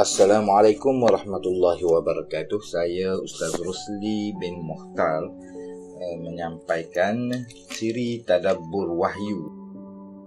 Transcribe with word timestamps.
Assalamualaikum 0.00 1.04
warahmatullahi 1.04 1.84
wabarakatuh. 1.84 2.56
Saya 2.64 3.20
Ustaz 3.20 3.52
Rusli 3.60 4.32
bin 4.40 4.64
Muhtar 4.64 5.28
eh, 6.00 6.16
menyampaikan 6.16 7.28
siri 7.68 8.24
Tadabbur 8.24 8.96
Wahyu. 8.96 9.52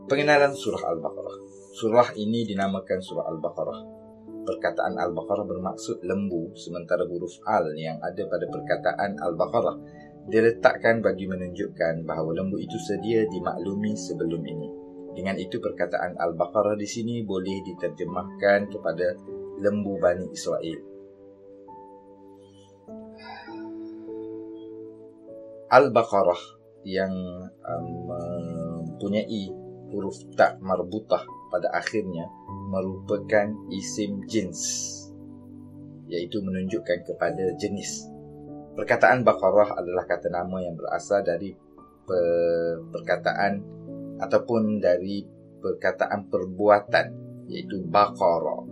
Pengenalan 0.06 0.54
surah 0.54 0.94
Al-Baqarah. 0.94 1.38
Surah 1.74 2.14
ini 2.14 2.46
dinamakan 2.46 3.02
surah 3.02 3.26
Al-Baqarah. 3.26 3.80
Perkataan 4.46 4.94
Al-Baqarah 4.94 5.50
bermaksud 5.50 6.06
lembu 6.06 6.54
sementara 6.54 7.02
huruf 7.10 7.34
Al 7.50 7.74
yang 7.74 7.98
ada 8.06 8.30
pada 8.30 8.46
perkataan 8.46 9.18
Al-Baqarah 9.18 9.78
diletakkan 10.30 11.02
bagi 11.02 11.26
menunjukkan 11.26 12.06
bahawa 12.06 12.46
lembu 12.46 12.62
itu 12.62 12.78
sedia 12.78 13.26
dimaklumi 13.26 13.98
sebelum 13.98 14.46
ini. 14.46 14.85
Dengan 15.16 15.40
itu 15.40 15.64
perkataan 15.64 16.20
Al-Baqarah 16.20 16.76
di 16.76 16.84
sini 16.84 17.24
boleh 17.24 17.64
diterjemahkan 17.64 18.68
kepada 18.68 19.16
lembu 19.64 19.96
Bani 19.96 20.28
Israel. 20.36 20.80
Al-Baqarah 25.72 26.42
yang 26.84 27.12
um, 27.64 27.88
mempunyai 28.12 29.50
huruf 29.90 30.20
tak 30.36 30.60
marbutah 30.60 31.24
pada 31.50 31.72
akhirnya 31.72 32.28
merupakan 32.70 33.50
isim 33.72 34.22
jins 34.28 34.62
iaitu 36.12 36.44
menunjukkan 36.44 37.08
kepada 37.08 37.56
jenis. 37.58 38.12
Perkataan 38.76 39.24
Baqarah 39.24 39.80
adalah 39.80 40.04
kata 40.04 40.28
nama 40.28 40.60
yang 40.60 40.76
berasal 40.76 41.24
dari 41.24 41.56
perkataan 42.92 43.64
ataupun 44.20 44.80
dari 44.80 45.26
perkataan 45.60 46.30
perbuatan 46.30 47.06
iaitu 47.50 47.82
Baqarah 47.90 48.64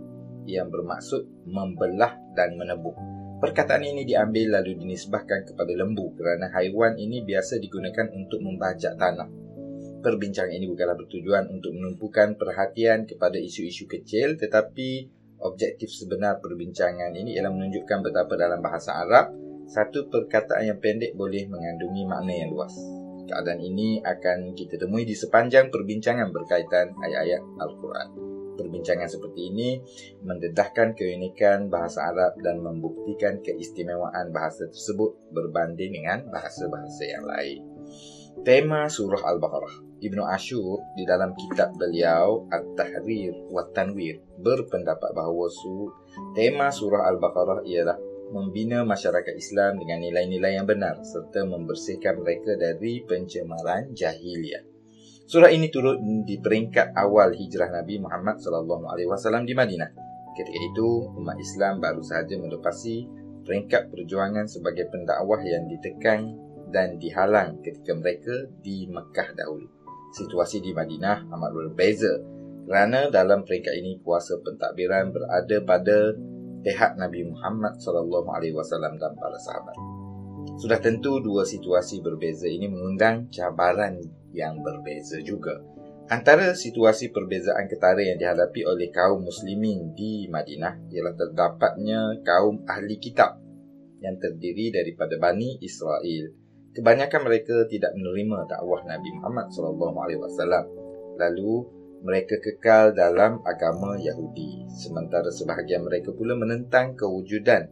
yang 0.44 0.68
bermaksud 0.68 1.48
membelah 1.48 2.14
dan 2.36 2.54
menebuk. 2.54 2.94
Perkataan 3.40 3.84
ini 3.84 4.08
diambil 4.08 4.60
lalu 4.60 4.78
dinisbahkan 4.80 5.44
kepada 5.52 5.72
lembu 5.76 6.16
kerana 6.16 6.48
haiwan 6.54 6.96
ini 6.96 7.26
biasa 7.26 7.60
digunakan 7.60 8.08
untuk 8.14 8.40
membajak 8.40 8.96
tanah. 8.96 9.28
Perbincangan 10.00 10.52
ini 10.52 10.68
bukanlah 10.68 10.96
bertujuan 10.96 11.48
untuk 11.48 11.72
menumpukan 11.72 12.36
perhatian 12.36 13.08
kepada 13.08 13.40
isu-isu 13.40 13.88
kecil 13.88 14.36
tetapi 14.36 15.08
objektif 15.40 15.92
sebenar 15.92 16.40
perbincangan 16.40 17.12
ini 17.16 17.36
ialah 17.36 17.52
menunjukkan 17.52 18.04
betapa 18.04 18.36
dalam 18.36 18.60
bahasa 18.60 18.96
Arab 18.96 19.32
satu 19.64 20.12
perkataan 20.12 20.76
yang 20.76 20.78
pendek 20.80 21.16
boleh 21.16 21.48
mengandungi 21.48 22.04
makna 22.04 22.32
yang 22.32 22.52
luas. 22.52 23.03
Keadaan 23.24 23.60
ini 23.60 24.04
akan 24.04 24.52
kita 24.52 24.76
temui 24.76 25.08
di 25.08 25.16
sepanjang 25.16 25.72
perbincangan 25.72 26.28
berkaitan 26.28 26.92
ayat-ayat 27.00 27.42
Al-Quran. 27.56 28.08
Perbincangan 28.54 29.10
seperti 29.10 29.50
ini 29.50 29.82
mendedahkan 30.22 30.94
keunikan 30.94 31.66
bahasa 31.66 32.06
Arab 32.06 32.38
dan 32.38 32.62
membuktikan 32.62 33.42
keistimewaan 33.42 34.30
bahasa 34.30 34.70
tersebut 34.70 35.18
berbanding 35.34 35.90
dengan 35.98 36.30
bahasa-bahasa 36.30 37.02
yang 37.02 37.24
lain. 37.26 37.60
Tema 38.46 38.86
surah 38.86 39.24
Al-Baqarah 39.24 39.84
Ibnu 40.04 40.20
Ashur 40.28 40.84
di 40.92 41.08
dalam 41.08 41.32
kitab 41.32 41.72
beliau 41.80 42.44
At-Tahrir 42.52 43.48
wa 43.48 43.64
Tanwir 43.72 44.20
berpendapat 44.36 45.16
bahawa 45.16 45.48
su 45.48 45.88
tema 46.36 46.68
surah 46.68 47.08
Al-Baqarah 47.08 47.64
ialah 47.64 47.96
membina 48.34 48.82
masyarakat 48.82 49.30
Islam 49.38 49.78
dengan 49.78 50.02
nilai-nilai 50.02 50.58
yang 50.58 50.66
benar 50.66 50.98
serta 51.06 51.46
membersihkan 51.46 52.18
mereka 52.18 52.58
dari 52.58 53.06
pencemaran 53.06 53.94
jahiliah. 53.94 54.66
Surah 55.24 55.54
ini 55.54 55.70
turut 55.70 56.02
di 56.02 56.36
peringkat 56.42 56.92
awal 56.98 57.32
hijrah 57.32 57.70
Nabi 57.70 58.02
Muhammad 58.02 58.42
sallallahu 58.42 58.90
alaihi 58.90 59.08
wasallam 59.08 59.46
di 59.46 59.54
Madinah. 59.54 59.88
Ketika 60.34 60.58
itu, 60.58 61.14
umat 61.14 61.38
Islam 61.38 61.78
baru 61.78 62.02
sahaja 62.02 62.34
melepasi 62.34 63.06
peringkat 63.46 63.94
perjuangan 63.94 64.50
sebagai 64.50 64.90
pendakwah 64.90 65.38
yang 65.46 65.70
ditekan 65.70 66.34
dan 66.74 66.98
dihalang 66.98 67.62
ketika 67.62 67.94
mereka 67.94 68.34
di 68.60 68.90
Mekah 68.90 69.30
dahulu. 69.38 69.70
Situasi 70.10 70.58
di 70.58 70.74
Madinah 70.74 71.30
amat 71.30 71.50
berbeza 71.54 72.18
kerana 72.66 73.12
dalam 73.12 73.46
peringkat 73.46 73.74
ini 73.78 74.00
kuasa 74.02 74.40
pentadbiran 74.42 75.12
berada 75.12 75.56
pada 75.62 75.98
pihak 76.64 76.96
Nabi 76.96 77.28
Muhammad 77.28 77.76
sallallahu 77.76 78.26
alaihi 78.32 78.56
wasallam 78.56 78.96
dan 78.96 79.12
para 79.14 79.36
sahabat. 79.36 79.76
Sudah 80.56 80.80
tentu 80.80 81.20
dua 81.20 81.44
situasi 81.44 82.00
berbeza 82.00 82.48
ini 82.48 82.72
mengundang 82.72 83.28
cabaran 83.28 84.00
yang 84.32 84.64
berbeza 84.64 85.20
juga. 85.20 85.60
Antara 86.04 86.52
situasi 86.52 87.16
perbezaan 87.16 87.64
ketara 87.64 88.04
yang 88.04 88.20
dihadapi 88.20 88.60
oleh 88.68 88.92
kaum 88.92 89.24
muslimin 89.24 89.96
di 89.96 90.28
Madinah 90.28 90.92
ialah 90.92 91.14
terdapatnya 91.16 92.20
kaum 92.20 92.60
ahli 92.68 93.00
kitab 93.00 93.40
yang 94.04 94.20
terdiri 94.20 94.68
daripada 94.68 95.16
Bani 95.16 95.56
Israel. 95.64 96.28
Kebanyakan 96.76 97.24
mereka 97.24 97.64
tidak 97.72 97.96
menerima 97.96 98.44
dakwah 98.50 98.84
Nabi 98.84 99.08
Muhammad 99.16 99.48
SAW. 99.48 100.66
Lalu 101.16 101.52
mereka 102.04 102.36
kekal 102.36 102.92
dalam 102.92 103.40
agama 103.48 103.96
Yahudi. 103.96 104.68
Sementara 104.68 105.32
sebahagian 105.32 105.80
mereka 105.80 106.12
pula 106.12 106.36
menentang 106.36 106.92
kewujudan 106.92 107.64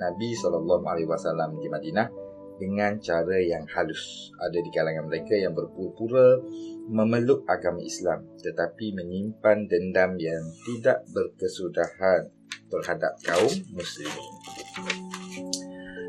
Nabi 0.00 0.32
SAW 0.32 1.60
di 1.60 1.68
Madinah 1.68 2.08
dengan 2.56 2.96
cara 2.96 3.36
yang 3.44 3.68
halus. 3.68 4.32
Ada 4.40 4.58
di 4.64 4.70
kalangan 4.72 5.04
mereka 5.04 5.36
yang 5.36 5.52
berpura-pura 5.52 6.40
memeluk 6.88 7.44
agama 7.44 7.84
Islam 7.84 8.24
tetapi 8.40 8.96
menyimpan 8.96 9.68
dendam 9.68 10.16
yang 10.16 10.42
tidak 10.64 11.04
berkesudahan 11.12 12.32
terhadap 12.72 13.20
kaum 13.20 13.52
muslimin. 13.76 14.32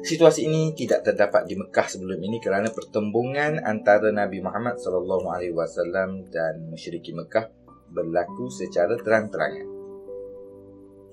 Situasi 0.05 0.45
ini 0.45 0.71
tidak 0.77 1.01
terdapat 1.01 1.49
di 1.49 1.57
Mekah 1.57 1.87
sebelum 1.89 2.21
ini 2.21 2.37
kerana 2.37 2.69
pertembungan 2.69 3.57
antara 3.57 4.13
Nabi 4.13 4.37
Muhammad 4.37 4.77
SAW 4.77 6.29
dan 6.29 6.61
musyrikin 6.69 7.17
Mekah 7.17 7.64
berlaku 7.95 8.51
secara 8.51 8.99
terang-terangan. 8.99 9.67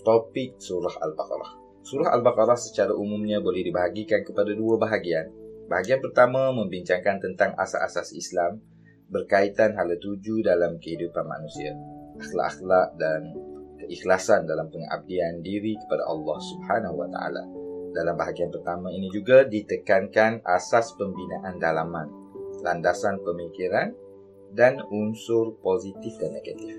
Topik 0.03 0.59
Surah 0.59 0.99
Al-Baqarah 0.99 1.63
Surah 1.83 2.15
Al-Baqarah 2.15 2.59
secara 2.59 2.95
umumnya 2.95 3.43
boleh 3.43 3.63
dibahagikan 3.67 4.23
kepada 4.23 4.55
dua 4.55 4.79
bahagian. 4.79 5.31
Bahagian 5.67 5.99
pertama 5.99 6.55
membincangkan 6.55 7.23
tentang 7.23 7.55
asas-asas 7.59 8.15
Islam 8.15 8.63
berkaitan 9.11 9.75
hala 9.75 9.99
tuju 9.99 10.47
dalam 10.47 10.79
kehidupan 10.79 11.27
manusia, 11.27 11.75
akhlak-akhlak 12.23 12.99
dan 12.99 13.21
keikhlasan 13.83 14.47
dalam 14.47 14.71
pengabdian 14.71 15.43
diri 15.43 15.75
kepada 15.75 16.07
Allah 16.07 16.39
Subhanahu 16.39 16.97
wa 17.03 17.09
taala. 17.11 17.43
Dalam 17.93 18.15
bahagian 18.17 18.49
pertama 18.49 18.89
ini 18.89 19.11
juga 19.11 19.45
ditekankan 19.45 20.47
asas 20.47 20.95
pembinaan 20.97 21.59
dalaman, 21.59 22.09
landasan 22.63 23.21
pemikiran 23.21 23.93
dan 24.53 24.81
unsur 24.93 25.57
positif 25.61 26.17
dan 26.21 26.37
negatif. 26.37 26.77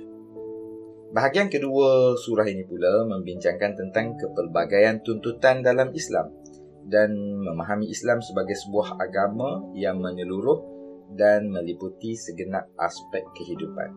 Bahagian 1.14 1.46
kedua 1.46 2.18
surah 2.18 2.50
ini 2.50 2.66
pula 2.66 3.06
membincangkan 3.06 3.78
tentang 3.78 4.18
kepelbagaian 4.18 5.06
tuntutan 5.06 5.62
dalam 5.62 5.94
Islam 5.94 6.34
dan 6.90 7.14
memahami 7.38 7.86
Islam 7.86 8.18
sebagai 8.18 8.58
sebuah 8.58 8.98
agama 8.98 9.62
yang 9.78 10.02
menyeluruh 10.02 10.74
dan 11.14 11.54
meliputi 11.54 12.18
segenap 12.18 12.66
aspek 12.82 13.22
kehidupan. 13.38 13.94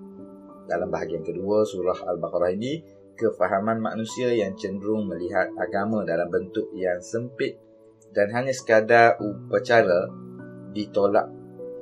Dalam 0.69 0.93
bahagian 0.93 1.25
kedua 1.25 1.65
surah 1.65 2.05
Al-Baqarah 2.05 2.53
ini, 2.53 2.85
kefahaman 3.17 3.81
manusia 3.81 4.29
yang 4.37 4.53
cenderung 4.53 5.09
melihat 5.09 5.49
agama 5.57 6.05
dalam 6.05 6.29
bentuk 6.29 6.69
yang 6.77 7.01
sempit 7.01 7.57
dan 8.13 8.29
hanya 8.37 8.53
sekadar 8.53 9.17
upacara 9.17 10.13
ditolak 10.77 11.33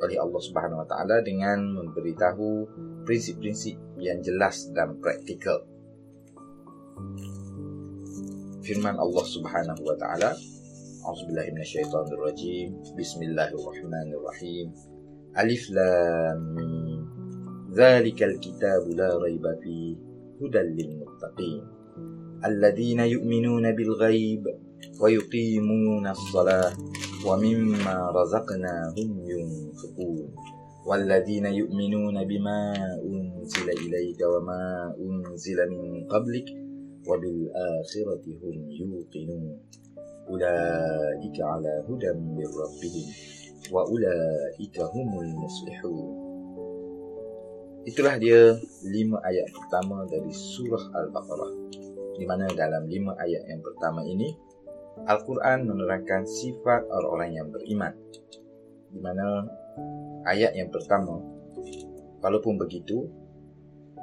oleh 0.05 0.21
Allah 0.21 0.43
Subhanahu 0.45 0.85
Wa 0.85 0.89
Taala 0.89 1.17
dengan 1.25 1.65
memberitahu 1.81 2.69
prinsip-prinsip 3.09 3.77
yang 3.97 4.21
jelas 4.21 4.69
dan 4.77 5.01
praktikal. 5.01 5.65
Firman 8.65 8.97
Allah 8.97 9.25
Subhanahu 9.25 9.81
Wa 9.81 9.97
Taala, 9.97 10.33
A'udzubillahi 11.05 11.53
minasyaitonirrajim. 11.53 12.97
Bismillahirrahmanirrahim. 12.97 14.73
Alif 15.37 15.69
Lam 15.69 16.39
Mim. 16.57 17.01
Dzalikal 17.77 18.41
kitabu 18.41 18.97
la 18.97 19.13
raiba 19.21 19.53
fi 19.61 19.93
hudal 20.41 20.65
lil 20.73 20.97
muttaqin. 20.97 21.61
الذين 22.47 23.01
يؤمنون 23.01 23.73
بالغيب 23.77 24.45
ويقيمون 25.01 26.07
الصلاة 26.07 26.73
ومما 27.27 28.11
رزقناهم 28.11 29.09
ينفقون 29.25 30.35
والذين 30.87 31.47
يؤمنون 31.47 32.25
بما 32.25 32.59
أنزل 33.03 33.71
إليك 33.71 34.21
وما 34.21 34.95
أنزل 35.01 35.59
من 35.71 36.07
قبلك 36.09 36.49
وبالآخرة 37.09 38.25
هم 38.43 38.71
يوقنون 38.71 39.59
أولئك 40.29 41.41
على 41.41 41.85
هدى 41.89 42.13
من 42.13 42.47
ربهم 42.47 43.07
وأولئك 43.73 44.81
هم 44.81 45.21
المصلحون 45.21 46.25
Itulah 47.85 48.17
dia 48.17 48.57
lima 48.89 49.21
ayat 49.21 49.45
pertama 49.53 50.09
dari 50.09 50.33
surah 50.33 50.89
Al-Baqarah. 51.05 51.53
Di 52.15 52.25
mana 52.25 52.47
dalam 52.55 52.87
lima 52.87 53.19
ayat 53.19 53.47
yang 53.51 53.61
pertama 53.61 54.07
ini 54.07 54.33
Al-Quran 55.05 55.67
menerangkan 55.67 56.23
sifat 56.23 56.87
orang-orang 56.87 57.31
yang 57.35 57.49
beriman. 57.51 57.93
Di 58.95 59.01
mana 59.03 59.43
ayat 60.23 60.55
yang 60.55 60.71
pertama 60.71 61.19
walaupun 62.23 62.57
begitu 62.57 63.11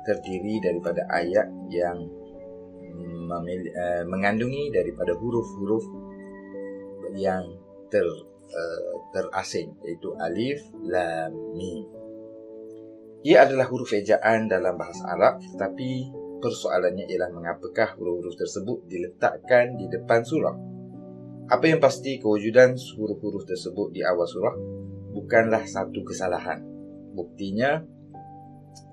terdiri 0.04 0.60
daripada 0.60 1.08
ayat 1.10 1.48
yang 1.72 2.06
memil- 3.31 3.72
uh, 3.72 4.04
mengandungi 4.06 4.69
daripada 4.69 5.16
huruf-huruf 5.16 5.86
yang 7.16 7.44
ter 7.88 8.04
uh, 8.52 8.94
terasing 9.16 9.72
iaitu 9.88 10.12
alif 10.19 10.60
lam 10.84 11.31
mim. 11.56 11.88
Ia 13.22 13.46
adalah 13.46 13.69
huruf 13.69 13.94
ejaan 13.94 14.50
dalam 14.50 14.75
bahasa 14.75 15.06
Arab 15.08 15.40
tetapi 15.40 16.21
persoalannya 16.42 17.06
ialah 17.06 17.30
mengapakah 17.30 17.96
huruf-huruf 17.96 18.36
tersebut 18.36 18.90
diletakkan 18.90 19.78
di 19.78 19.86
depan 19.88 20.26
surah? 20.26 20.58
Apa 21.48 21.70
yang 21.70 21.78
pasti 21.78 22.18
kewujudan 22.18 22.74
huruf-huruf 22.76 23.46
tersebut 23.46 23.94
di 23.94 24.02
awal 24.02 24.26
surah 24.26 24.56
bukanlah 25.14 25.64
satu 25.64 26.02
kesalahan. 26.02 26.66
Buktinya 27.14 27.78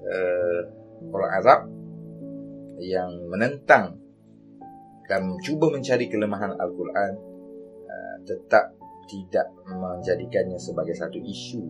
uh, 0.04 0.60
orang 1.08 1.32
Arab 1.40 1.60
yang 2.78 3.10
menentang 3.30 3.98
dan 5.08 5.34
cuba 5.40 5.72
mencari 5.72 6.06
kelemahan 6.06 6.52
Al-Quran 6.54 7.12
uh, 7.88 8.16
tetap 8.28 8.76
tidak 9.08 9.48
menjadikannya 9.64 10.60
sebagai 10.60 10.92
satu 10.92 11.16
isu 11.16 11.64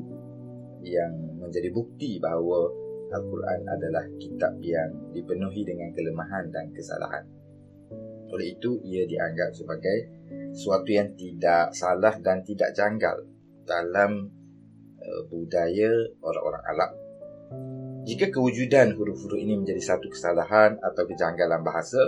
yang 0.83 1.39
menjadi 1.39 1.71
bukti 1.71 2.19
bahawa 2.19 2.88
Al-Quran 3.09 3.61
adalah 3.69 4.05
kitab 4.21 4.57
yang 4.61 5.13
dipenuhi 5.13 5.65
dengan 5.65 5.91
kelemahan 5.93 6.49
dan 6.53 6.71
kesalahan. 6.73 7.25
Oleh 8.29 8.57
itu, 8.57 8.77
ia 8.85 9.09
dianggap 9.09 9.57
sebagai 9.57 9.99
sesuatu 10.53 10.91
yang 10.93 11.17
tidak 11.17 11.73
salah 11.73 12.15
dan 12.21 12.45
tidak 12.45 12.77
janggal 12.77 13.25
dalam 13.65 14.29
uh, 15.01 15.23
budaya 15.33 15.89
orang-orang 16.21 16.65
Arab 16.69 16.91
jika 18.09 18.33
kewujudan 18.33 18.97
huruf-huruf 18.97 19.37
ini 19.37 19.61
menjadi 19.61 19.85
satu 19.85 20.09
kesalahan 20.09 20.81
atau 20.81 21.05
kejanggalan 21.05 21.61
bahasa, 21.61 22.01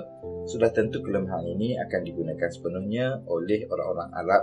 sudah 0.48 0.72
tentu 0.72 1.04
kelemahan 1.04 1.44
ini 1.44 1.76
akan 1.76 2.00
digunakan 2.00 2.48
sepenuhnya 2.48 3.20
oleh 3.28 3.68
orang-orang 3.68 4.08
Arab 4.16 4.42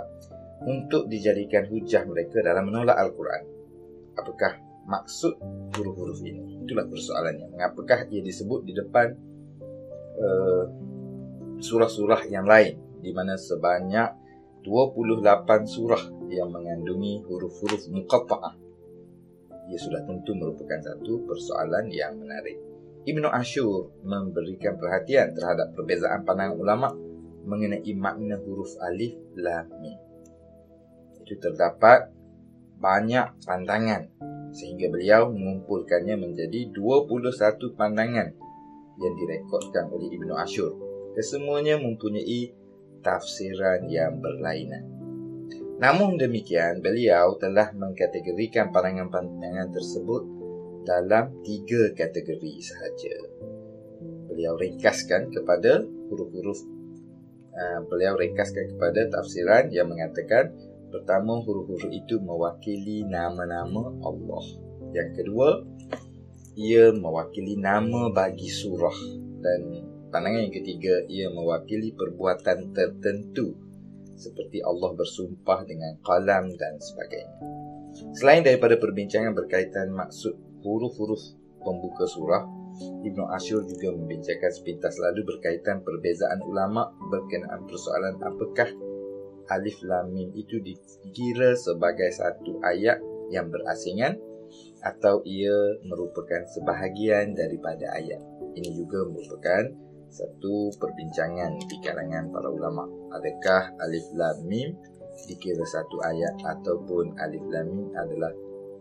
untuk 0.70 1.10
dijadikan 1.10 1.66
hujah 1.66 2.06
mereka 2.06 2.46
dalam 2.46 2.70
menolak 2.70 2.94
Al-Quran. 2.94 3.42
Apakah 4.14 4.54
maksud 4.88 5.36
huruf-huruf 5.76 6.24
ini? 6.24 6.64
Itulah 6.64 6.88
persoalannya. 6.88 7.52
Mengapakah 7.52 8.08
ia 8.08 8.24
disebut 8.24 8.64
di 8.64 8.72
depan 8.72 9.12
uh, 10.18 10.64
surah-surah 11.60 12.26
yang 12.32 12.48
lain 12.48 12.80
di 13.04 13.12
mana 13.12 13.36
sebanyak 13.36 14.10
28 14.64 15.22
surah 15.68 16.02
yang 16.32 16.50
mengandungi 16.50 17.22
huruf-huruf 17.28 17.86
muqatta'ah 17.92 18.68
ia 19.68 19.76
sudah 19.76 20.00
tentu 20.08 20.32
merupakan 20.32 20.80
satu 20.80 21.28
persoalan 21.28 21.92
yang 21.92 22.16
menarik. 22.16 22.56
Ibnu 23.04 23.28
Ashur 23.28 23.92
memberikan 24.00 24.80
perhatian 24.80 25.36
terhadap 25.36 25.76
perbezaan 25.76 26.24
pandangan 26.24 26.56
ulama 26.56 26.88
mengenai 27.44 27.92
makna 27.92 28.40
huruf 28.40 28.80
alif 28.80 29.16
lam 29.36 29.68
mim. 29.80 30.00
Itu 31.20 31.36
terdapat 31.36 32.08
banyak 32.80 33.44
pandangan 33.44 34.08
sehingga 34.52 34.88
beliau 34.88 35.28
mengumpulkannya 35.30 36.16
menjadi 36.16 36.72
21 36.72 37.78
pandangan 37.78 38.28
yang 38.98 39.14
direkodkan 39.14 39.86
oleh 39.92 40.08
Ibnu 40.10 40.34
Ashur. 40.34 40.74
Kesemuanya 41.14 41.78
mempunyai 41.78 42.52
tafsiran 43.02 43.86
yang 43.86 44.18
berlainan. 44.18 44.84
Namun 45.78 46.18
demikian, 46.18 46.82
beliau 46.82 47.38
telah 47.38 47.70
mengkategorikan 47.70 48.74
pandangan-pandangan 48.74 49.70
tersebut 49.70 50.22
dalam 50.82 51.38
tiga 51.46 51.94
kategori 51.94 52.52
sahaja. 52.58 53.14
Beliau 54.26 54.58
ringkaskan 54.58 55.30
kepada 55.30 55.86
huruf-huruf 56.10 56.58
uh, 57.58 57.80
beliau 57.86 58.14
ringkaskan 58.14 58.74
kepada 58.74 59.10
tafsiran 59.10 59.68
yang 59.74 59.90
mengatakan 59.90 60.54
pertama 60.88 61.40
huruf-huruf 61.40 61.88
itu 61.92 62.20
mewakili 62.20 63.04
nama-nama 63.06 63.92
Allah. 64.02 64.44
Yang 64.96 65.10
kedua, 65.22 65.48
ia 66.58 66.90
mewakili 66.90 67.54
nama 67.60 68.10
bagi 68.10 68.50
surah 68.50 68.98
dan 69.38 69.60
pandangan 70.10 70.48
yang 70.48 70.54
ketiga 70.58 70.94
ia 71.06 71.30
mewakili 71.30 71.94
perbuatan 71.94 72.74
tertentu 72.74 73.54
seperti 74.18 74.58
Allah 74.66 74.90
bersumpah 74.98 75.62
dengan 75.62 75.94
kalam 76.02 76.50
dan 76.58 76.74
sebagainya. 76.82 77.38
Selain 78.18 78.42
daripada 78.42 78.74
perbincangan 78.74 79.32
berkaitan 79.36 79.94
maksud 79.94 80.34
huruf-huruf 80.66 81.22
pembuka 81.62 82.04
surah, 82.10 82.42
Ibnu 82.78 83.26
Ashur 83.30 83.62
juga 83.66 83.94
membincangkan 83.94 84.50
sepintas 84.54 84.98
lalu 84.98 85.26
berkaitan 85.26 85.82
perbezaan 85.82 86.42
ulama 86.46 86.90
berkenaan 87.10 87.66
persoalan 87.66 88.18
apakah 88.22 88.70
alif 89.48 89.80
lam 89.84 90.12
mim 90.12 90.30
itu 90.36 90.60
dikira 90.60 91.56
sebagai 91.56 92.08
satu 92.12 92.60
ayat 92.64 93.00
yang 93.32 93.48
berasingan 93.52 94.16
atau 94.80 95.20
ia 95.28 95.76
merupakan 95.84 96.44
sebahagian 96.48 97.36
daripada 97.36 97.92
ayat. 97.96 98.20
Ini 98.56 98.70
juga 98.72 99.04
merupakan 99.04 99.68
satu 100.08 100.72
perbincangan 100.80 101.60
di 101.68 101.76
kalangan 101.84 102.32
para 102.32 102.48
ulama. 102.48 102.88
Adakah 103.12 103.76
alif 103.84 104.08
lam 104.16 104.38
mim 104.48 104.72
dikira 105.28 105.64
satu 105.66 106.00
ayat 106.00 106.32
ataupun 106.40 107.18
alif 107.20 107.44
lam 107.50 107.66
mim 107.68 107.88
adalah 107.92 108.32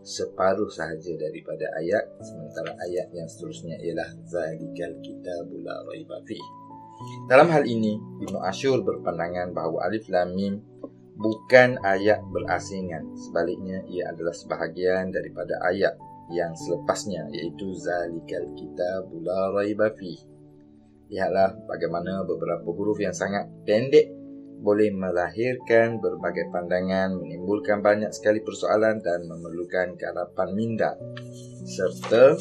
separuh 0.08 0.72
sahaja 0.72 1.20
daripada 1.20 1.68
ayat 1.84 2.06
sementara 2.24 2.72
ayat 2.80 3.12
yang 3.12 3.28
seterusnya 3.28 3.76
ialah 3.84 4.08
zalikal 4.24 4.94
kitabul 5.04 5.60
la 5.66 5.76
raiba 5.84 6.16
fi. 6.24 6.40
Dalam 7.28 7.52
hal 7.52 7.68
ini 7.68 8.00
Ibnu 8.24 8.40
Ashur 8.42 8.82
berpandangan 8.82 9.54
bahawa 9.54 9.92
alif 9.92 10.08
lam 10.10 10.34
mim 10.34 10.64
bukan 11.18 11.82
ayat 11.82 12.22
berasingan 12.30 13.10
sebaliknya 13.18 13.82
ia 13.90 14.14
adalah 14.14 14.34
sebahagian 14.34 15.10
daripada 15.10 15.58
ayat 15.66 15.98
yang 16.30 16.52
selepasnya 16.54 17.28
iaitu 17.32 17.72
zalikal 17.80 18.46
kitabul 18.54 19.24
la 19.24 19.52
raiba 19.56 19.90
fi. 19.96 20.20
Lihatlah 21.08 21.56
bagaimana 21.66 22.28
beberapa 22.28 22.68
huruf 22.68 23.00
yang 23.00 23.16
sangat 23.16 23.48
pendek 23.64 24.12
boleh 24.58 24.90
melahirkan 24.90 26.02
berbagai 26.02 26.50
pandangan, 26.50 27.14
menimbulkan 27.14 27.80
banyak 27.86 28.10
sekali 28.10 28.42
persoalan 28.42 29.00
dan 29.06 29.30
memerlukan 29.30 29.96
garapan 29.96 30.50
minda 30.58 30.98
serta 31.64 32.36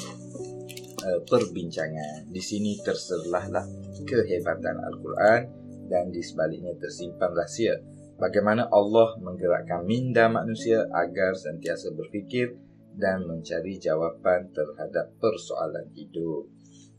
uh, 1.06 1.20
perbincangan. 1.22 2.26
Di 2.26 2.42
sini 2.42 2.82
terserlahlah 2.82 3.62
kehebatan 4.02 4.76
Al-Quran 4.82 5.40
dan 5.86 6.10
di 6.10 6.18
sebaliknya 6.18 6.74
tersimpan 6.74 7.30
rahsia 7.30 7.78
bagaimana 8.18 8.66
Allah 8.72 9.14
menggerakkan 9.22 9.86
minda 9.86 10.26
manusia 10.26 10.88
agar 10.90 11.36
sentiasa 11.36 11.94
berfikir 11.94 12.56
dan 12.96 13.28
mencari 13.28 13.76
jawapan 13.76 14.48
terhadap 14.50 15.14
persoalan 15.20 15.92
hidup. 15.92 16.48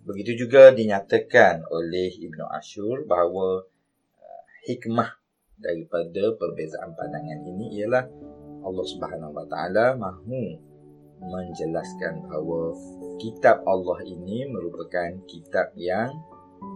Begitu 0.07 0.47
juga 0.47 0.71
dinyatakan 0.71 1.67
oleh 1.67 2.13
Ibnu 2.15 2.47
Ashur 2.47 3.03
bahawa 3.03 3.65
uh, 4.15 4.43
hikmah 4.69 5.19
daripada 5.57 6.37
perbezaan 6.37 6.93
pandangan 6.93 7.41
ini 7.43 7.81
ialah 7.81 8.05
Allah 8.61 8.85
Subhanahu 8.85 9.33
Wa 9.35 9.45
Taala 9.49 9.97
mahu 9.97 10.66
menjelaskan 11.21 12.25
bahawa 12.27 12.73
kitab 13.17 13.65
Allah 13.65 13.99
ini 14.05 14.45
merupakan 14.49 15.11
kitab 15.25 15.73
yang 15.73 16.13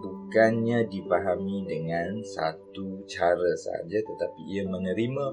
bukannya 0.02 0.86
dipahami 0.90 1.66
dengan 1.66 2.22
satu 2.26 3.06
cara 3.06 3.54
saja 3.58 3.98
tetapi 4.02 4.42
ia 4.50 4.64
menerima 4.66 5.26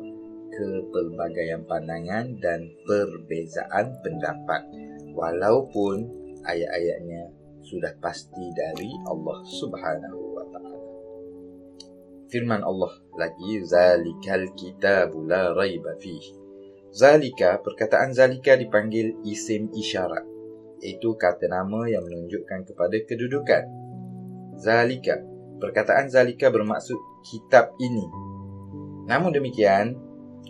kepelbagaian 0.52 1.62
pandangan 1.68 2.36
dan 2.40 2.68
perbezaan 2.88 3.96
pendapat 4.00 4.64
walaupun 5.12 6.08
ayat-ayatnya 6.44 7.32
sudah 7.64 7.92
pasti 8.00 8.48
dari 8.56 8.88
Allah 9.04 9.38
Subhanahu 9.44 10.20
wa 10.32 10.44
taala. 10.48 10.78
Firman 12.32 12.64
Allah 12.64 12.92
lagi 13.16 13.60
zalikal 13.64 14.48
kitabu 14.56 15.28
la 15.28 15.52
raiba 15.52 15.96
fih. 16.00 16.37
Zalika 16.88 17.60
perkataan 17.60 18.16
zalika 18.16 18.56
dipanggil 18.56 19.20
isim 19.28 19.68
isyarat 19.76 20.24
iaitu 20.80 21.18
kata 21.18 21.50
nama 21.50 21.84
yang 21.90 22.06
menunjukkan 22.06 22.64
kepada 22.64 22.96
kedudukan. 23.04 23.64
Zalika 24.56 25.20
perkataan 25.58 26.08
zalika 26.08 26.48
bermaksud 26.48 26.96
kitab 27.26 27.74
ini. 27.82 28.06
Namun 29.10 29.34
demikian 29.34 29.98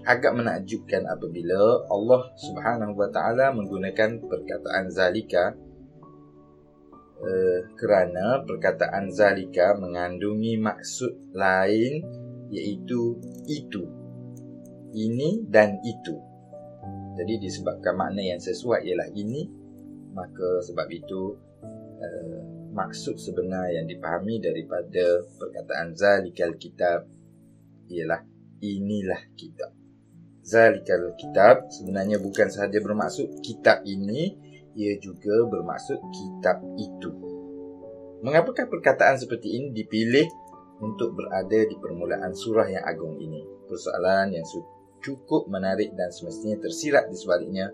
agak 0.04 0.36
menakjubkan 0.36 1.04
apabila 1.04 1.88
Allah 1.90 2.22
Subhanahu 2.38 2.94
wa 2.96 3.08
taala 3.10 3.52
menggunakan 3.52 4.22
perkataan 4.24 4.88
zalika 4.88 5.52
uh, 7.20 7.60
kerana 7.76 8.46
perkataan 8.46 9.10
zalika 9.10 9.76
mengandungi 9.76 10.56
maksud 10.60 11.34
lain 11.34 12.04
iaitu 12.48 13.20
itu 13.50 13.84
ini 14.96 15.44
dan 15.50 15.76
itu 15.84 16.27
jadi 17.18 17.42
disebabkan 17.42 17.98
makna 17.98 18.22
yang 18.22 18.38
sesuai 18.38 18.86
ialah 18.86 19.10
ini 19.18 19.50
maka 20.14 20.62
sebab 20.62 20.86
itu 20.90 21.34
uh, 21.98 22.38
maksud 22.72 23.18
sebenar 23.18 23.70
yang 23.74 23.86
dipahami 23.90 24.38
daripada 24.38 25.26
perkataan 25.38 25.94
zalikal 25.98 26.54
kitab 26.54 27.06
ialah 27.90 28.22
inilah 28.62 29.18
kitab. 29.34 29.72
Zalikal 30.42 31.12
kitab 31.18 31.68
sebenarnya 31.68 32.22
bukan 32.22 32.48
sahaja 32.48 32.80
bermaksud 32.80 33.44
kitab 33.44 33.84
ini 33.84 34.34
ia 34.78 34.96
juga 35.02 35.44
bermaksud 35.50 35.98
kitab 36.14 36.62
itu. 36.78 37.10
Mengapakah 38.22 38.66
perkataan 38.66 39.18
seperti 39.18 39.58
ini 39.58 39.74
dipilih 39.74 40.26
untuk 40.82 41.14
berada 41.14 41.58
di 41.66 41.76
permulaan 41.78 42.34
surah 42.34 42.66
yang 42.66 42.84
agung 42.86 43.18
ini? 43.18 43.42
Persoalan 43.66 44.34
yang 44.34 44.46
cukup 45.02 45.46
menarik 45.50 45.94
dan 45.94 46.10
semestinya 46.10 46.58
tersirat 46.62 47.08
di 47.10 47.16
sebaliknya 47.16 47.70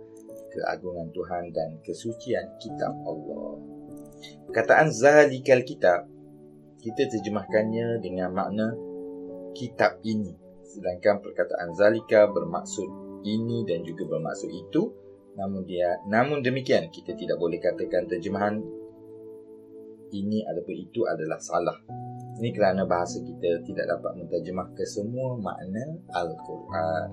keagungan 0.55 1.11
Tuhan 1.11 1.51
dan 1.51 1.83
kesucian 1.83 2.57
kitab 2.63 2.95
Allah. 3.05 3.59
Perkataan 4.49 4.89
zalikal 4.95 5.67
kitab 5.67 6.07
kita 6.81 7.11
terjemahkannya 7.11 7.99
dengan 8.05 8.31
makna 8.31 8.73
kitab 9.57 9.99
ini. 10.07 10.37
Sedangkan 10.65 11.23
perkataan 11.23 11.75
zalika 11.75 12.27
bermaksud 12.31 13.05
ini 13.25 13.65
dan 13.65 13.83
juga 13.83 14.05
bermaksud 14.07 14.51
itu 14.53 14.93
namun 15.35 15.67
dia 15.67 15.99
namun 16.07 16.47
demikian 16.47 16.87
kita 16.95 17.19
tidak 17.19 17.41
boleh 17.43 17.59
katakan 17.59 18.07
terjemahan 18.07 18.63
ini 20.15 20.47
ataupun 20.47 20.77
itu 20.79 21.03
adalah 21.11 21.43
salah 21.43 21.75
ini 22.35 22.51
kerana 22.51 22.83
bahasa 22.83 23.23
kita 23.23 23.63
tidak 23.63 23.87
dapat 23.87 24.19
menterjemah 24.19 24.75
ke 24.75 24.83
semua 24.83 25.39
makna 25.39 25.87
Al-Quran. 26.11 27.09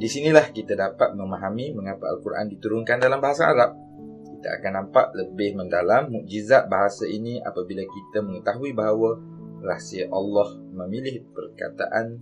Di 0.00 0.08
sinilah 0.08 0.48
kita 0.48 0.72
dapat 0.74 1.12
memahami 1.12 1.76
mengapa 1.76 2.08
Al-Quran 2.08 2.48
diturunkan 2.56 3.04
dalam 3.04 3.20
bahasa 3.20 3.52
Arab. 3.52 3.76
Kita 4.24 4.48
akan 4.60 4.72
nampak 4.80 5.12
lebih 5.12 5.60
mendalam 5.60 6.08
mukjizat 6.08 6.72
bahasa 6.72 7.04
ini 7.04 7.40
apabila 7.44 7.84
kita 7.84 8.24
mengetahui 8.24 8.72
bahawa 8.72 9.20
rahsia 9.60 10.08
Allah 10.08 10.56
memilih 10.72 11.24
perkataan 11.32 12.20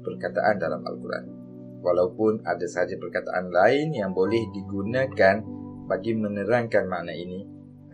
perkataan 0.00 0.56
dalam 0.56 0.80
Al-Quran. 0.84 1.24
Walaupun 1.82 2.46
ada 2.46 2.64
sahaja 2.64 2.94
perkataan 2.96 3.50
lain 3.50 3.92
yang 3.92 4.14
boleh 4.14 4.40
digunakan 4.54 5.42
bagi 5.90 6.14
menerangkan 6.14 6.86
makna 6.86 7.10
ini, 7.10 7.51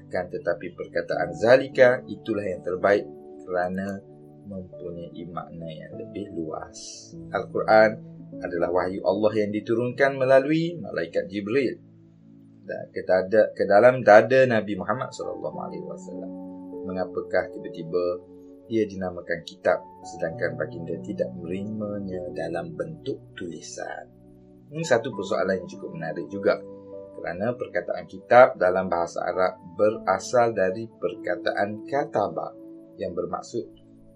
akan 0.08 0.24
tetapi 0.32 0.72
perkataan 0.72 1.36
zalika 1.36 2.00
itulah 2.08 2.40
yang 2.40 2.64
terbaik 2.64 3.04
kerana 3.44 4.00
mempunyai 4.48 5.22
makna 5.28 5.68
yang 5.68 5.92
lebih 6.00 6.32
luas. 6.32 7.12
Al-Quran 7.28 8.00
adalah 8.40 8.72
wahyu 8.72 9.04
Allah 9.04 9.32
yang 9.36 9.52
diturunkan 9.52 10.16
melalui 10.16 10.80
malaikat 10.80 11.28
Jibril 11.28 11.76
dan 12.64 12.88
ke, 12.92 13.04
dada, 13.04 13.52
ke 13.52 13.64
dalam 13.68 14.00
dada 14.00 14.48
Nabi 14.48 14.80
Muhammad 14.80 15.12
SAW. 15.12 15.44
Mengapakah 16.88 17.52
tiba-tiba 17.52 18.04
ia 18.68 18.84
dinamakan 18.84 19.44
kitab 19.44 19.80
sedangkan 20.04 20.56
baginda 20.56 20.96
tidak 21.04 21.28
menerimanya 21.36 22.20
dalam 22.32 22.72
bentuk 22.76 23.32
tulisan. 23.36 24.08
Ini 24.68 24.84
satu 24.84 25.08
persoalan 25.12 25.64
yang 25.64 25.68
cukup 25.68 25.90
menarik 25.96 26.28
juga 26.28 26.60
kerana 27.18 27.58
perkataan 27.58 28.06
kitab 28.06 28.54
dalam 28.54 28.86
bahasa 28.86 29.26
Arab 29.26 29.58
berasal 29.74 30.54
dari 30.54 30.86
perkataan 30.86 31.82
kataba 31.90 32.54
yang 32.94 33.10
bermaksud 33.10 33.66